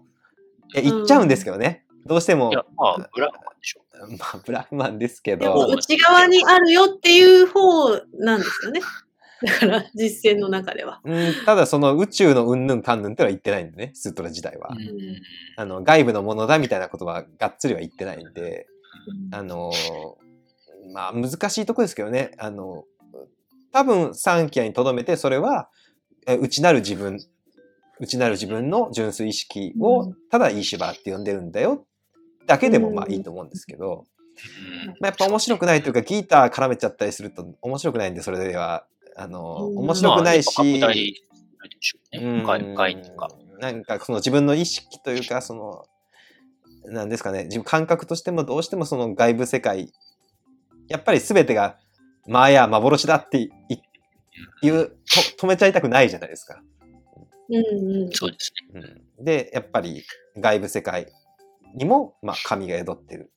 [0.74, 1.86] いや言っちゃうんですけどね。
[2.06, 3.82] どうしてもい、や、まあ、ブラフマンでしょ。
[4.18, 8.82] まあ、ブラフマンですけど、内側にあるよっていう方なんですよね。
[9.44, 11.00] だから実践の中では。
[11.04, 14.70] うん、ただその宇宙のうんぬんかんぬんってのは言ってないんでね、スートラ自体は。
[14.72, 15.22] うん
[15.58, 18.68] あの、外部のものだみたいなことはがっつりは言ってないんで、
[19.32, 19.72] あの、
[20.92, 22.86] まあ難しいとこですけどね、あの、
[23.72, 25.70] 多分三キアにとどめて、それは、
[26.26, 27.20] え内なる自分、
[28.00, 31.86] 内なる自分の純粋意識うをん、ただイーシュバーって呼んでるんだよ、
[32.46, 33.14] だけでもまあうん。
[33.14, 34.06] いいと思うんですけど、
[34.86, 34.88] うん。
[34.88, 39.78] まあ、やっぱ面白くないというか、ギター絡めちゃったりすると面白くないんで、それでは、あの、うん。
[39.80, 40.92] 面白くないし、まあ。
[43.60, 43.84] なん。
[43.84, 44.00] か。
[44.00, 45.86] その自分の意識というか、その、
[46.86, 49.92] なんですかね、自分感覚としてもどうしてもその外部世界、
[50.88, 51.78] やっぱり全てが、
[52.28, 53.50] まあや幻だってい
[54.62, 54.98] 言う、
[55.38, 56.62] と止めちゃいたくないじゃないですか。
[57.50, 58.82] うんうんそうですね。
[59.18, 60.04] うん、で、やっぱり
[60.38, 61.08] 外部世界
[61.76, 63.32] にも、まあ、神が宿ってる。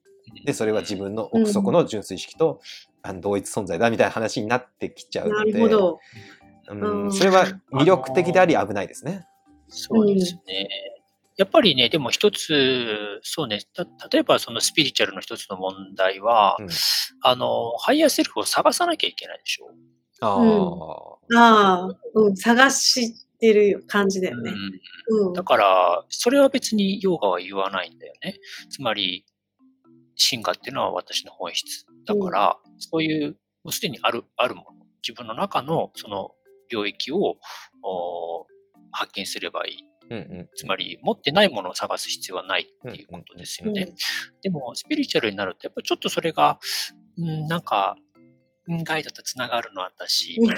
[0.44, 2.61] で、それは自分の奥底の純粋意識と、
[3.03, 5.99] あの同一存在だみたいな話になってきちゃうなので、るほど。
[6.68, 9.27] うんうんそれは魅力的であり危ないですね。
[9.68, 10.68] そうですね。
[11.37, 16.68] やっぱりね、でも一つ、そうね、た例えばそのスピリチュアルの一つの問題は、うん
[17.23, 19.70] あの、ハイヤーセルフを探さなきゃいけないでしょ。
[20.20, 24.53] あうんああ、うん、探してる感じだよね。
[25.09, 25.33] うんうん。
[25.33, 28.38] だから、それは別にヨーガは言わないんだよね。
[28.68, 29.24] つまり、
[30.14, 33.33] 真我っていうのは私の本質だから、そういう、
[33.64, 36.33] もうすでにある、あるもの、自分の中のその
[36.70, 37.37] 領域を
[37.83, 38.46] お
[38.92, 39.87] 発見すればいい。
[40.11, 43.87] うんうんつまり、持ってないものを探す必要はないっていうことですよね。
[43.88, 43.94] うん
[44.42, 46.59] でも、スピリチュアルになると、やっぱりちょっとそれが、
[47.16, 48.10] うん、なんか、うん
[48.85, 50.56] ガイドとつながるの私、みたい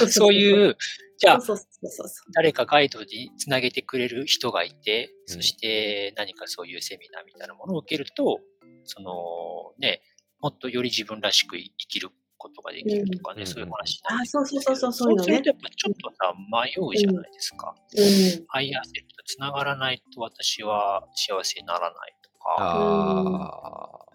[0.00, 0.08] な。
[0.08, 0.76] そういう、
[1.18, 2.32] じゃあ、そうそうそうそう。
[2.32, 8.40] 誰かガイドにつなげてくれる人がいて、うんそして何かそういうセミナーみたいなものを受けると、
[8.84, 10.02] そのね、
[10.40, 15.48] もっとより自分らしく生きることができるとかね、うんそういう話になあるそうそうそうそう、そういうのねそうすると。
[15.48, 17.74] やっぱちょっとさ、迷うじゃないですか。
[17.96, 18.46] うん。
[18.48, 24.05] ハイヤーセとつながらないと私は幸せにならないとか、あ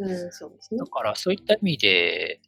[0.00, 0.86] うん、そうですねだ。
[0.86, 2.40] からそういった意味で、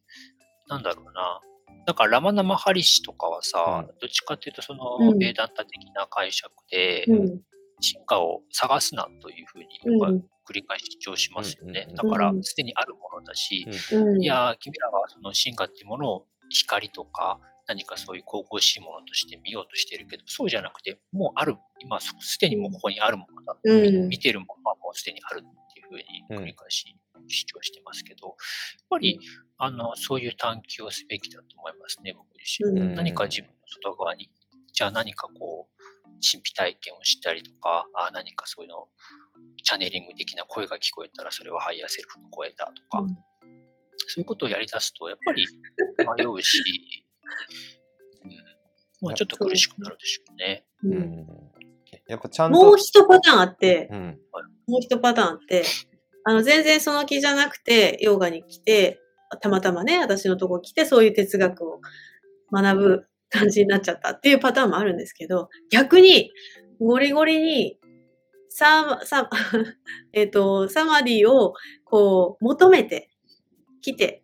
[0.68, 1.40] なんだろうな。
[1.86, 7.40] だからラマナマハリシとかはさ、うどっちかっていうとそのうんベーダンタ的な解釈で、うん。
[7.80, 9.66] 進化を探すなというふうに
[10.48, 11.86] 繰り返し主張しますよね。
[11.88, 14.22] うんだからうんすでにあるものだし、うん。
[14.22, 25.96] いやー、君らはその進化っていうものを光とか何かそういう神々しいものとして見ようとしてるけど、そうじゃなくて、もうある、今すすでにもうここにあるものだ、うん見てるものはもうすでにあるっていうふう
[26.38, 26.96] に繰り返し
[27.33, 28.37] 主張してますけど、やっ
[28.90, 29.18] ぱり
[29.59, 32.81] あのそういう探求をすべきだと思いますね、僕自身。
[32.81, 32.95] うん。
[32.95, 34.31] 何か自分の外側に、
[34.73, 35.83] じゃあ何かこう、
[36.21, 38.88] 神秘体験をしたりとか、あ何かそういうの、
[39.64, 43.09] チャネリング的な声が聞こえたら、それはハイヤーセルフの声だとか、うん。
[43.97, 45.47] そういうことをやり出すと、やっぱり
[46.18, 46.62] 迷うし、
[48.25, 48.31] うん、
[49.01, 50.66] もうちょっと苦しくなるでしょうね。
[50.85, 50.99] ーううん。
[51.21, 51.27] ん
[52.09, 52.62] やっぱちゃんと。
[52.62, 54.21] もう一パターンあって、うん。
[54.66, 55.64] もう一パターンあって、
[56.24, 59.00] あの、全然その気じゃなくて、ヨーガに来て、
[59.40, 61.80] たまたまね、私のとこ来て、そういう哲学を
[62.52, 66.30] 学ぶ感じになっちゃったっていうパターンもあるんですけど、逆に、
[66.80, 67.78] ゴリゴリに、
[68.50, 69.30] サー、サ、
[70.12, 71.54] えっと、サマディを、
[71.85, 73.08] こう、求めて、
[73.80, 74.22] 来て、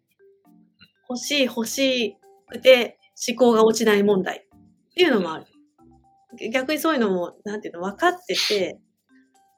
[1.08, 2.18] 欲しい欲し
[2.54, 5.46] いで思考が落ちない問題っていうのもある。
[6.52, 8.78] 逆にそういうのも、なんていうの、分かってて、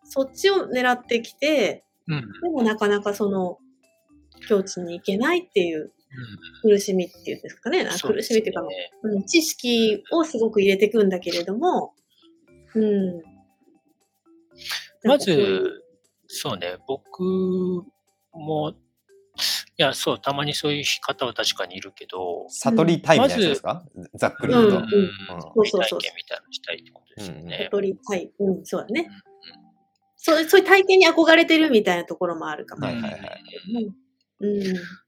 [0.05, 2.21] そっちを狙ってきて、うん。
[2.43, 3.59] でもなかなかその
[4.49, 5.93] 境地に行けないっていう
[6.63, 7.81] うん苦しみっていうんですかね。
[7.81, 11.95] うです苦しみっていうか、ねうん、知識をすごく入れていくんだけれども、
[12.75, 13.23] うん。
[15.05, 15.83] まず、
[16.27, 17.23] そうね、僕
[18.33, 18.75] も、い
[19.77, 23.85] や、そう、たまにそういう方は確かにいるけど、悟りタイムじゃないですか、
[24.15, 24.77] ざっくり言うと。
[24.79, 27.69] うんそうそうそう体験みたいなのしたいってことですよね。
[27.71, 28.31] 悟りたい。
[28.39, 29.09] うん、そうだね。
[30.23, 32.87] そうそういう体験に憧れてるみたいなところもあるかも。
[32.87, 33.15] はいはい。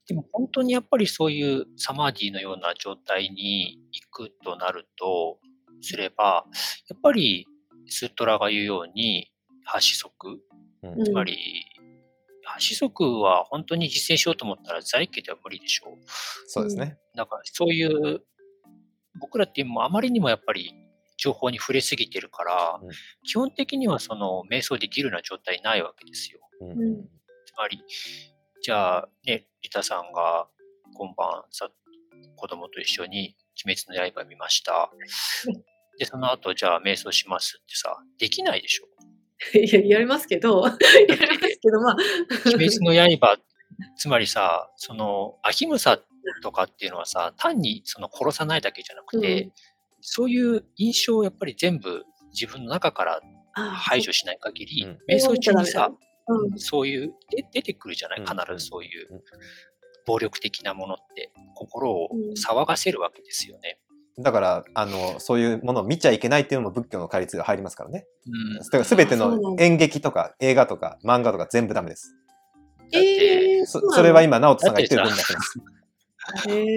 [0.07, 5.39] でも本当にやっぱりそういうサマーディのような状態に行くとなると、
[5.81, 6.45] すれば、
[6.89, 7.45] やっぱり
[7.87, 9.31] スートラが言うように、
[9.71, 10.27] 8子則、
[10.83, 11.37] うんうんつまり、
[12.57, 16.03] 8子則は本当に実践しようと思ったら在家では無理でしょう。
[16.47, 16.97] そうですね。
[17.15, 18.21] だからそういう、
[19.19, 20.73] 僕らって今あまりにもやっぱり
[21.23, 22.89] 情報に触れすぎてるから、うん。
[23.25, 26.39] 基本的にはその瞑想できるような状態ないわけですよ。
[26.59, 26.71] うん。
[26.71, 26.95] うん。
[27.45, 27.81] つまり、
[28.61, 30.47] じゃあね、リタさんが
[30.93, 31.69] 今晩さ、
[32.35, 34.91] 子供と一緒に鬼滅の刃見ました。
[35.97, 38.87] で、その後、じゃあ瞑想しますってさ、できないでしょ。
[39.57, 40.65] いや、やりますけど、
[41.07, 41.95] やりますけど、まあ、
[42.53, 43.37] 鬼滅の刃、
[43.97, 46.01] つまりさ、その、アヒムサ
[46.41, 49.53] とかっていうのはさ、単にその殺さないだけじゃなくて、うん
[50.05, 53.21] そういう印象をやっぱり全部自分の中から
[53.55, 55.89] あ排除しない限り、うん瞑想中にさ、
[56.27, 56.59] うん。
[56.59, 58.19] そういう、で出てくるじゃない？
[58.19, 59.21] うん必ずそういううん
[60.05, 63.79] 暴力的なものって、心をうん騒がせるわけですよね。
[64.19, 68.05] だから、あの、そういうものを見ちゃいけないっていうのも仏教の戒律が入りますからね。
[68.27, 72.13] うんだから全ての演劇とか映画とか漫画とか全部ダメです。
[72.93, 75.59] えーそそれは今、直人さんが言ってる分だけです。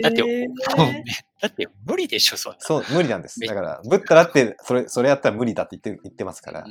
[0.03, 0.49] だって、
[1.41, 2.59] だって無理でしょ、そんな。
[2.61, 3.41] そう、無理なんです。
[3.41, 6.65] だから、ブッダだって、それ、それやったら無理だって言って言ってますから。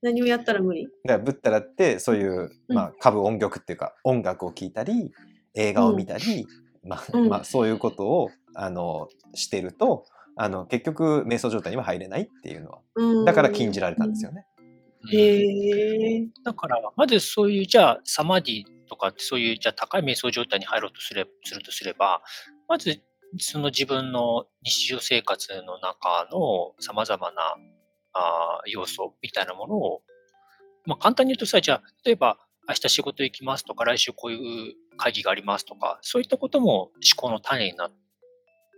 [0.00, 0.88] 何をやったら無理？
[1.04, 5.12] ら、ブッダだって、そういう、まあ、歌舞音曲っていうか、音楽を聴いたり、
[5.54, 6.46] 映画を見たり、
[6.84, 10.04] まあ、うんまあ、そういうことを、あの、してると、
[10.36, 14.46] あの、結局、瞑想状態には入れないっていうのは、うんだから禁じられたんですよね。
[15.12, 16.28] へえ。
[16.44, 22.22] だから、まずそういう、じゃあ、サマディとかって、そういう、じゃあ、高い瞑想状態に入ろうとすれするとすれば、
[22.68, 23.02] まず、
[23.38, 27.42] その自分の日常生活の中の様々な
[28.14, 30.02] あ要素みたいなものを、
[30.86, 37.92] まあ、簡単に言うとさ、じゃあ、例えば、明日仕事行きますとか、来週こういう会議がありますとか、そういったことも思考の種になっ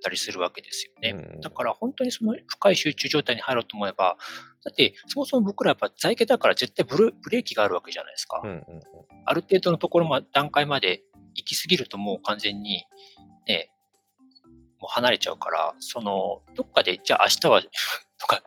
[0.03, 1.11] たりするわけですよね。
[1.35, 4.17] うんだから本当にその深い集中状態に入ろうと思えば、
[4.65, 8.41] だってそもそも僕らやっぱ在家だから絶対ブルブレーキがあるわけじゃないですか。
[8.43, 8.83] うんうんうん
[9.27, 11.03] ある程度のところま段階まで
[11.35, 12.85] 行き過ぎるともう完全に
[13.47, 13.71] ね、
[14.81, 17.63] もう離れちゃうから、その、どっかで、じゃあ明日は
[18.19, 18.43] とか、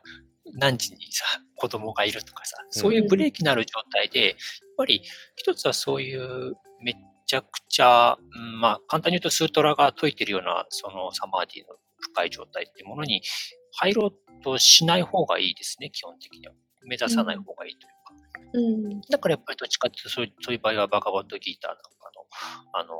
[0.55, 4.35] 何時にさ、子供がいるとかさ、そういうブレーキのある状態で、やっ
[4.77, 5.01] ぱり
[5.35, 6.95] 一つはそういうめっ
[7.33, 13.23] ちゃくちゃ、うんまあ簡単に言うとスートラが説いてるような、そのサマーディの深い状態っていうものに
[13.71, 16.53] 入ろうとしない方がいいですね、基本的には。
[16.85, 18.13] 目指さない方がいいというか。
[18.53, 18.59] う
[18.97, 19.01] ん。
[19.09, 22.27] だからやっぱりどっちかっていうと、そういうそういう場合はバカバットギーターなんかの、
[22.73, 22.93] あの、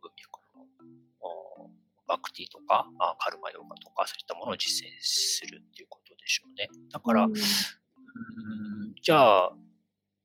[0.00, 0.64] 文脈の、
[1.20, 1.68] お
[2.06, 6.70] バクティとか、あカルマヨガとか、そういったものを実践するっていうことでしょうね。
[6.90, 7.34] だから、うん
[9.02, 9.52] じゃあ、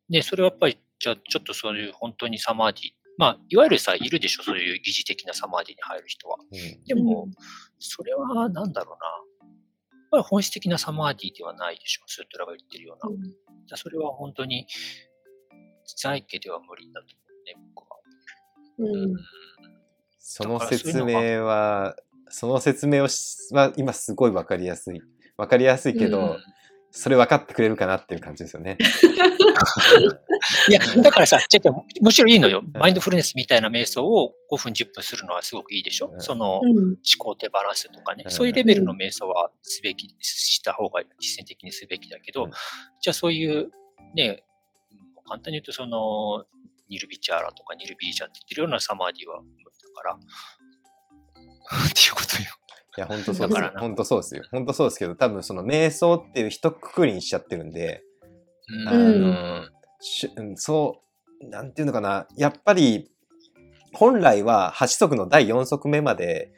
[0.07, 6.37] ね、それはやっぱり、じゃあちょっとそういう本当にサマーディ、まあ、いわゆるさ、いるでしょ、そういう疑似的なサマーディに入る人は。
[6.39, 7.27] うんでも、
[7.79, 9.47] それはなんだろうな。
[9.47, 13.13] やっぱり本質的なサマーディではないでしょう、スートラが言ってるような。
[13.13, 13.23] うん
[13.65, 14.67] じゃあそれは本当に
[15.97, 17.97] 在家では無理だと思うね、僕は。
[18.79, 19.15] うん。
[20.19, 21.95] その説明は、
[22.29, 25.01] その説明をしは今すごいわかりやすい。
[25.37, 26.37] わかりやすいけど、うん
[26.95, 28.77] それ分かってくれるかなっていう感じですよね。
[30.69, 32.61] いや、だからさ、ちょっと、むしろいいのよ。
[32.73, 36.11] マインドフルネスみたいな瞑想を5分、10分するのはすごくいいでしょ？
[36.13, 36.21] うん。
[36.21, 36.77] その、うん。
[36.79, 38.23] 思考手バランスとかね。
[38.25, 38.31] う、ん。
[38.31, 42.51] そういうレベルの瞑想はすべき、した方が実践的にすべきだけど、うん。
[43.01, 43.71] じゃあそういう、
[44.15, 44.43] ね、
[44.91, 46.45] うん簡単に言うとその、
[46.89, 50.17] ニルビチャーラとかニルビージャって言ってるようなサマーディは無理だから、っ
[51.93, 52.49] ていうことよ。
[52.97, 53.41] いや、本当そうです。
[53.41, 53.71] よだから。
[53.71, 53.79] な。
[53.79, 54.43] 本当そうですよ。
[54.51, 58.12] 本当そうですけど、多分その瞑想っていう一括りにしちゃってるんで、うん
[58.87, 59.21] あうん。
[59.21, 59.65] の、
[59.99, 61.01] しうんそ
[61.41, 63.09] う、なんていうのかな、やっぱり、
[63.93, 66.51] 本来は8足の第4足目まで、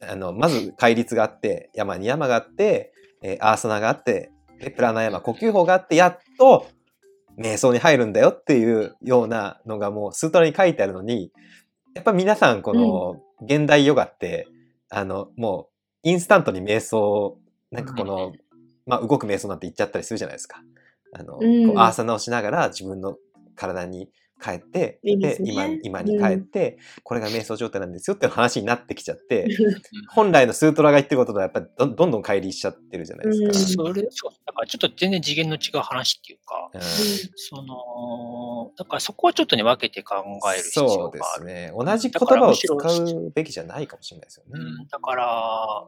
[0.00, 4.30] あの、まず戒律があって、山に山があって、えーアーサナがあって、
[4.60, 6.66] でプラナヤマ、呼吸法があって、やっと、
[7.38, 11.32] 瞑想に入るんだよっていうようなのがもうスートラに書いてあるのに、
[11.94, 14.48] やっぱ皆さんこの現代ヨガって、
[14.90, 15.68] あの、も
[16.04, 17.38] う、インスタントに瞑想、
[17.70, 18.32] なんかこの、
[18.86, 20.62] まあ、動く瞑想なんて言っちゃったりするじゃないですか。
[21.12, 23.16] あの、うんこうアーサナをしながら自分の
[23.54, 24.08] 体に
[24.42, 25.52] 帰って、いいですね
[25.82, 29.48] 今、今に帰って、これが瞑想状態なんですよっていう話になってきちゃって、
[30.08, 33.84] 本来のスートラが言ってることとはやっぱりどどんどん乖離しちゃってるじゃないですか。
[33.84, 36.80] それ、そう、だからちょっと全然次元の違う話っていうか、うん
[37.36, 40.16] その、だからそこはちょっとね、分けて考
[40.52, 41.42] える必要そうでがある。
[41.42, 41.72] すね。
[41.76, 44.50] 同じ言葉を使うべきじゃないかもしれないですよね。
[44.54, 45.86] うん、だから、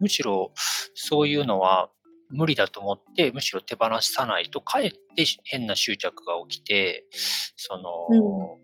[0.00, 0.50] むしろ
[0.94, 1.90] そういうのは
[2.30, 7.06] 無理だと思って、むしろ手放さないと、かえって変な執着が起きて、
[7.56, 8.58] その、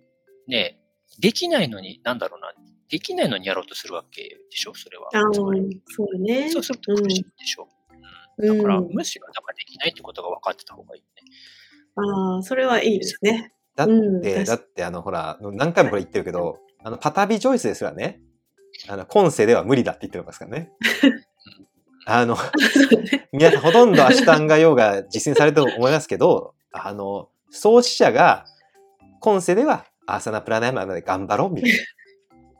[0.46, 0.80] ね、
[1.18, 2.52] できないのに、なんだろうな、
[2.88, 5.08] できないのにやろうとするわけでしょ、それは。
[5.14, 6.50] ああ、つまりそうだね。
[6.50, 7.64] そうすると苦しいでしょ。
[7.64, 7.76] うん
[8.38, 11.06] だから、うんむしろ、だからできないってことが分かってた方がいいね。
[11.96, 13.54] ああ、それはいいですね。
[13.74, 13.96] だって、う
[14.40, 18.20] んだってあの、ほら、何回もこれ言ってるけど、あの、パタビ・ジョイスですらね、
[18.88, 20.70] あの、今世では無理だって言ってますからね。
[22.06, 22.36] あの、
[23.32, 28.44] 皆さんほとんどアシュタンガヨガ実践されてると思いますけど、あの、創始者が、
[29.18, 31.76] 今世ではアーサナプラナヤマまで頑張ろうみたいな。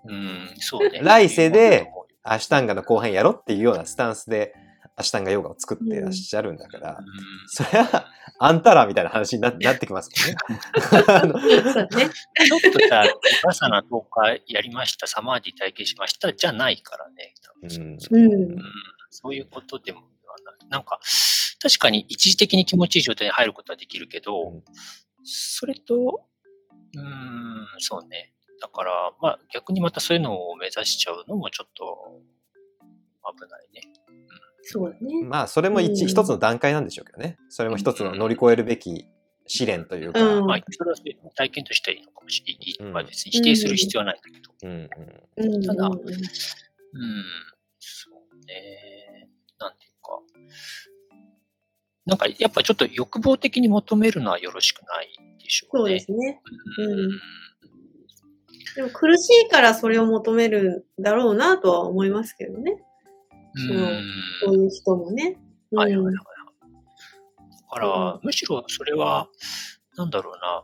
[0.09, 1.01] うん、そうね。
[1.01, 1.89] 来世で
[2.25, 4.53] アシュタンガの後編やろっていうようなスタンスで、
[4.97, 7.05] アシュタンガヨガを作ってらっしゃるんだから、うん
[7.47, 8.07] それは、
[8.39, 10.65] あんたらみたいな話にななってきますもんね。
[11.09, 11.89] あのそうだね。
[11.89, 13.05] ちょっとさ、
[13.45, 17.35] ガサナ10日やりました、サマーディ体験しました、じゃないからね。
[17.63, 18.59] うんうん。
[19.17, 20.05] そういうことでもは
[20.61, 20.69] ない。
[20.69, 21.01] なんか、
[21.61, 24.63] 確かに一時的に気持ちいい状態に入ることはできるけど、うん
[25.29, 26.25] それと、
[26.95, 28.33] うーん、そうね。
[28.63, 32.21] だから、まあ逆にまたそういうのを目指しちゃうのもちょっと
[33.35, 33.93] 危ないね。
[34.63, 35.25] そうだね。
[35.25, 37.39] まあ、それも一,、うん一つの段階なんでしょうけどね。
[37.49, 39.05] それも一つの乗り越えるべき
[39.49, 40.97] 試練というか、うんまあ、それは
[41.35, 42.77] 体験としてはいいのかもしれない。
[42.81, 44.53] うんまあ別に否定する必要はないんだけど。
[44.63, 44.89] うん
[45.39, 46.01] うんうんただうんうん、
[47.79, 48.86] そうね。
[52.05, 52.27] なんか。
[52.39, 55.09] やっぱちょっと欲望的に求めるのはよろしくない
[55.43, 55.95] でしょそううね。
[55.95, 56.41] ですね。
[56.79, 57.21] うんうん
[58.77, 62.77] でも苦しいからそれを求めるんだろうなとは思いますけどね。
[63.71, 64.03] うん
[64.45, 65.39] そういう人もね。
[65.73, 66.15] うんはいはいはい。
[66.15, 66.23] だ
[67.71, 69.29] から、むしろそれは、
[69.97, 70.63] なんだろうな。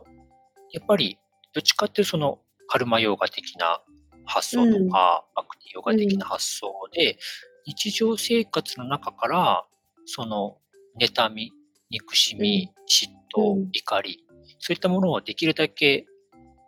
[0.71, 1.17] やっぱり、
[1.53, 3.81] どっちかっていうとその、カルマヨーガ的な
[4.25, 7.17] 発想とか、アクティヨガ的な発想で、
[7.65, 9.65] 日常生活の中から、
[10.05, 10.57] その、
[10.99, 11.51] 妬み、
[11.89, 13.69] 憎しみ、嫉妬、うん。
[13.71, 14.25] 怒り、
[14.59, 16.05] そういったものをできるだけ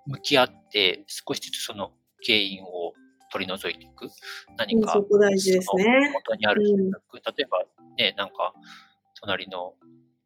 [0.07, 1.91] 向き合って、少しずつその
[2.25, 2.93] 原因を
[3.31, 4.09] 取り除いていく。
[4.57, 5.83] 何か、うんそこ大事ですね。
[5.83, 7.65] その元にあるうん例えば
[7.97, 8.53] ね、なんか、
[9.19, 9.73] 隣の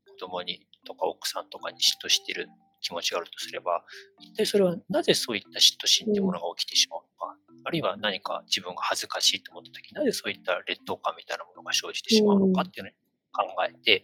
[0.07, 2.49] 子供にとか奥さんとかに嫉妬してる
[2.81, 3.83] 気持ちがあるとすれば、
[4.19, 12.93] 一体それはなぜそういった嫉妬心ってものが起きてしまうのか、あるいは何か自分が恥ずかしいと思った時なぜそういった劣等感みたいなものが生じてしまうのかっていうのを
[13.31, 14.03] 考えて、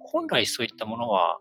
[0.00, 1.38] 本来そういったものは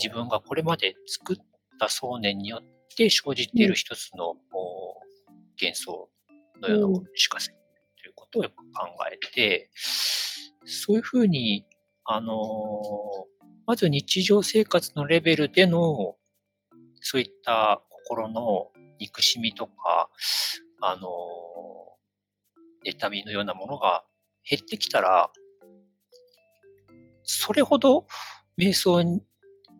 [0.00, 1.36] 自分がこれまで作っ
[1.78, 2.62] た想念によっ
[2.96, 5.00] て生じている一つの、お
[5.60, 6.08] 幻想
[6.62, 7.60] のようなものにしかせない
[8.00, 9.70] ということをやっぱ考えて、
[10.64, 11.66] そういうふうに、
[12.04, 16.16] あのーまず日常生活のレベルでの、
[17.02, 18.68] そういった心の
[19.00, 20.10] 憎しみとか、
[20.80, 21.98] あのー
[22.84, 24.04] 妬みのようなものが
[24.48, 25.30] 減ってきたら、
[27.22, 28.06] それほど
[28.58, 29.20] 瞑想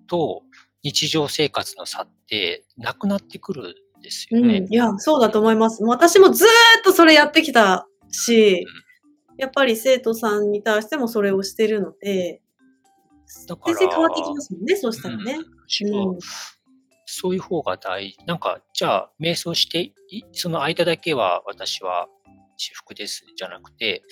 [0.06, 0.42] と
[0.82, 4.58] 日常生活の差ってなくなってくるんですよね。
[4.58, 5.82] うん、いや、そうだと思います。
[5.84, 6.50] 私もずーっ
[6.84, 8.66] とそれやってきたし、
[9.38, 12.42] やっぱり生徒さんに対してもそれをしてるので、
[13.46, 15.38] だから全然変わってきますもんね、そうしたらね。
[15.38, 16.18] むしろ
[17.10, 18.18] そういう方が大事。
[18.26, 22.06] なんか、じゃあ、瞑想してい、その間だけは私は
[22.58, 24.02] 私服です、じゃなくて、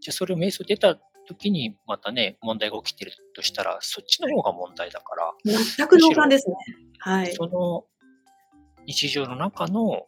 [0.00, 0.98] じゃあそれを瞑想出た
[1.28, 6.56] 時にまたね、問題が起きてるとしたら、そっちの方が問題だから、全く同感ですね。
[7.00, 7.34] はい。
[7.34, 7.84] その
[8.86, 10.06] 日常の中の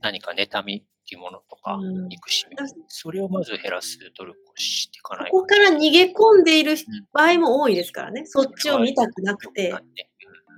[0.00, 2.56] 何か妬みっていうものとか、うん憎しみ、
[2.86, 6.76] それをまず減らす努力をしていかないここから逃げ込んでいる
[7.12, 8.26] 場合も多いですからね。
[8.26, 9.74] そっちを見たくなくて。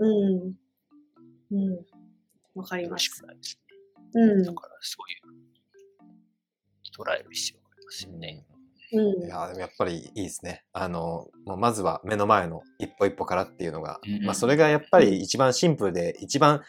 [0.03, 0.55] うん。
[1.53, 1.87] うん。
[2.55, 3.09] わかります。
[3.21, 3.59] くないです
[4.15, 4.45] うんね。
[4.45, 4.53] だ。
[4.53, 5.33] からそういう
[6.97, 8.45] 捉える必要がありますよね。
[8.93, 9.29] うんい。
[9.29, 10.65] やでもやっぱりいいですね。
[10.73, 16.63] あの、もうまずは目の前の一歩一歩からっていうのが、うんまあそれがやっぱり一番シンプルで、一番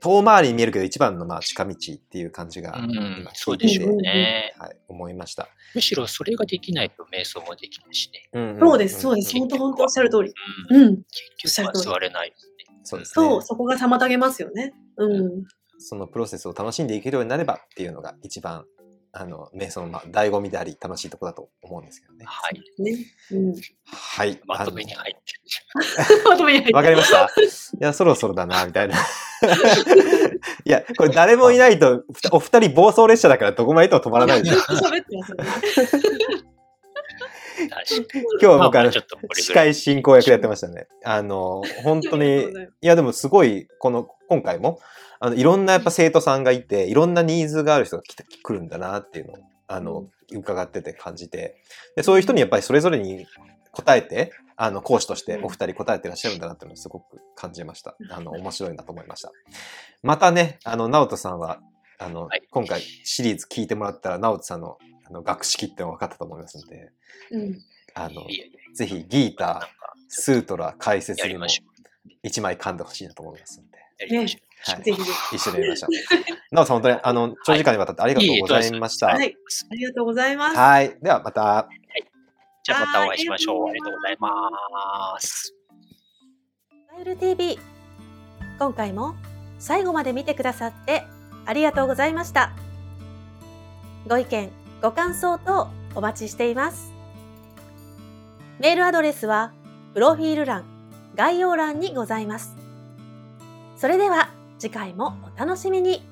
[0.00, 4.54] 遠回りに見えるけど一番のまあ近道っていう感じがうん今そう聞いてて、でしょうね。
[4.58, 5.48] はい、思いました。
[5.74, 8.28] むしろそれができないと瞑想もできないしね。
[8.32, 9.38] うんそうです、そうでです。
[9.38, 10.34] 本当本当おっしゃる通り。
[10.70, 10.96] うん、うん。
[11.38, 12.34] 結局は座れないね。
[12.36, 12.50] す。
[12.84, 13.12] そうですね。
[13.14, 14.74] そう、そこが妨げますよね。
[14.96, 15.44] うん。
[15.78, 18.64] そのプロセスを楽しんでいけるようになればっていうのが一番、
[19.12, 22.24] あの、瞑想の、まあ、醍醐味であり、楽しいところだと思うんですけどね。
[22.26, 22.82] はい。
[22.82, 22.98] ね。
[23.32, 23.54] うん。
[23.86, 24.40] はい。
[24.46, 27.28] まとめに入って まとめに入ってわかりましたい
[27.80, 28.96] や、そろそろだな、みたいな。
[30.64, 34.60] いや、これ誰もいないと、お二人暴走列車だからどこまで行っても止まらないですよ。
[34.60, 35.44] ずっと喋ってますよね。
[37.68, 38.24] 確かに。
[38.24, 40.86] 今日は僕あの司会進行役でやってましたね。
[41.04, 42.44] あの、本当に
[42.80, 44.80] いやでもすごい、この、今回も、
[45.18, 49.36] あの、いろんなやっぱ生徒さんがいて、いろんなニーズがある人が来て来るんだなっていうのを、
[49.66, 51.56] あの、伺ってて感じて、
[51.96, 53.26] でそういう人にやっぱりそれぞれに
[53.72, 54.32] 答えて、
[54.62, 57.96] あの、講師としてお二人答えてらっしゃるんだなっていうのをすごく感じました。
[58.10, 59.32] あの、面白いなと思いました。
[60.02, 61.60] またね、あの、直人さんは、
[61.98, 66.92] あの、はい今回シリーズ聞いてもらったら、直人さんの、あの、学識って分かったと思いますので、
[67.30, 67.58] うん。
[67.94, 68.26] あの、
[68.74, 71.46] ぜひギーター、スートラ解説にも
[72.22, 73.78] 一枚噛んでほしいなと思いますので。
[73.78, 74.28] はい
[74.84, 76.54] ぜひぜ一緒にやりましょう。
[76.54, 79.06] なおさん、本当に、あの、長時間にわたってありがとうございました。
[79.06, 79.12] ひ。
[79.14, 79.18] は。
[79.18, 79.34] はいい。
[79.70, 81.02] ありがとうございます。
[81.02, 81.66] では、また。
[82.62, 83.62] じゃあまたお会いしましょう。
[83.64, 85.54] はいありがとうございます。
[86.92, 87.58] マイル TV
[88.58, 89.14] 今回も
[89.58, 91.04] 最後まで見てくださって
[91.46, 92.52] ありがとうございました。
[94.06, 94.50] ご意見
[94.82, 96.92] ご感想等お待ちしています。
[98.58, 99.52] メールアドレスは
[99.94, 100.64] プロフィール欄
[101.14, 102.56] 概要欄にございます。
[103.76, 106.02] それでは次回もお楽しみに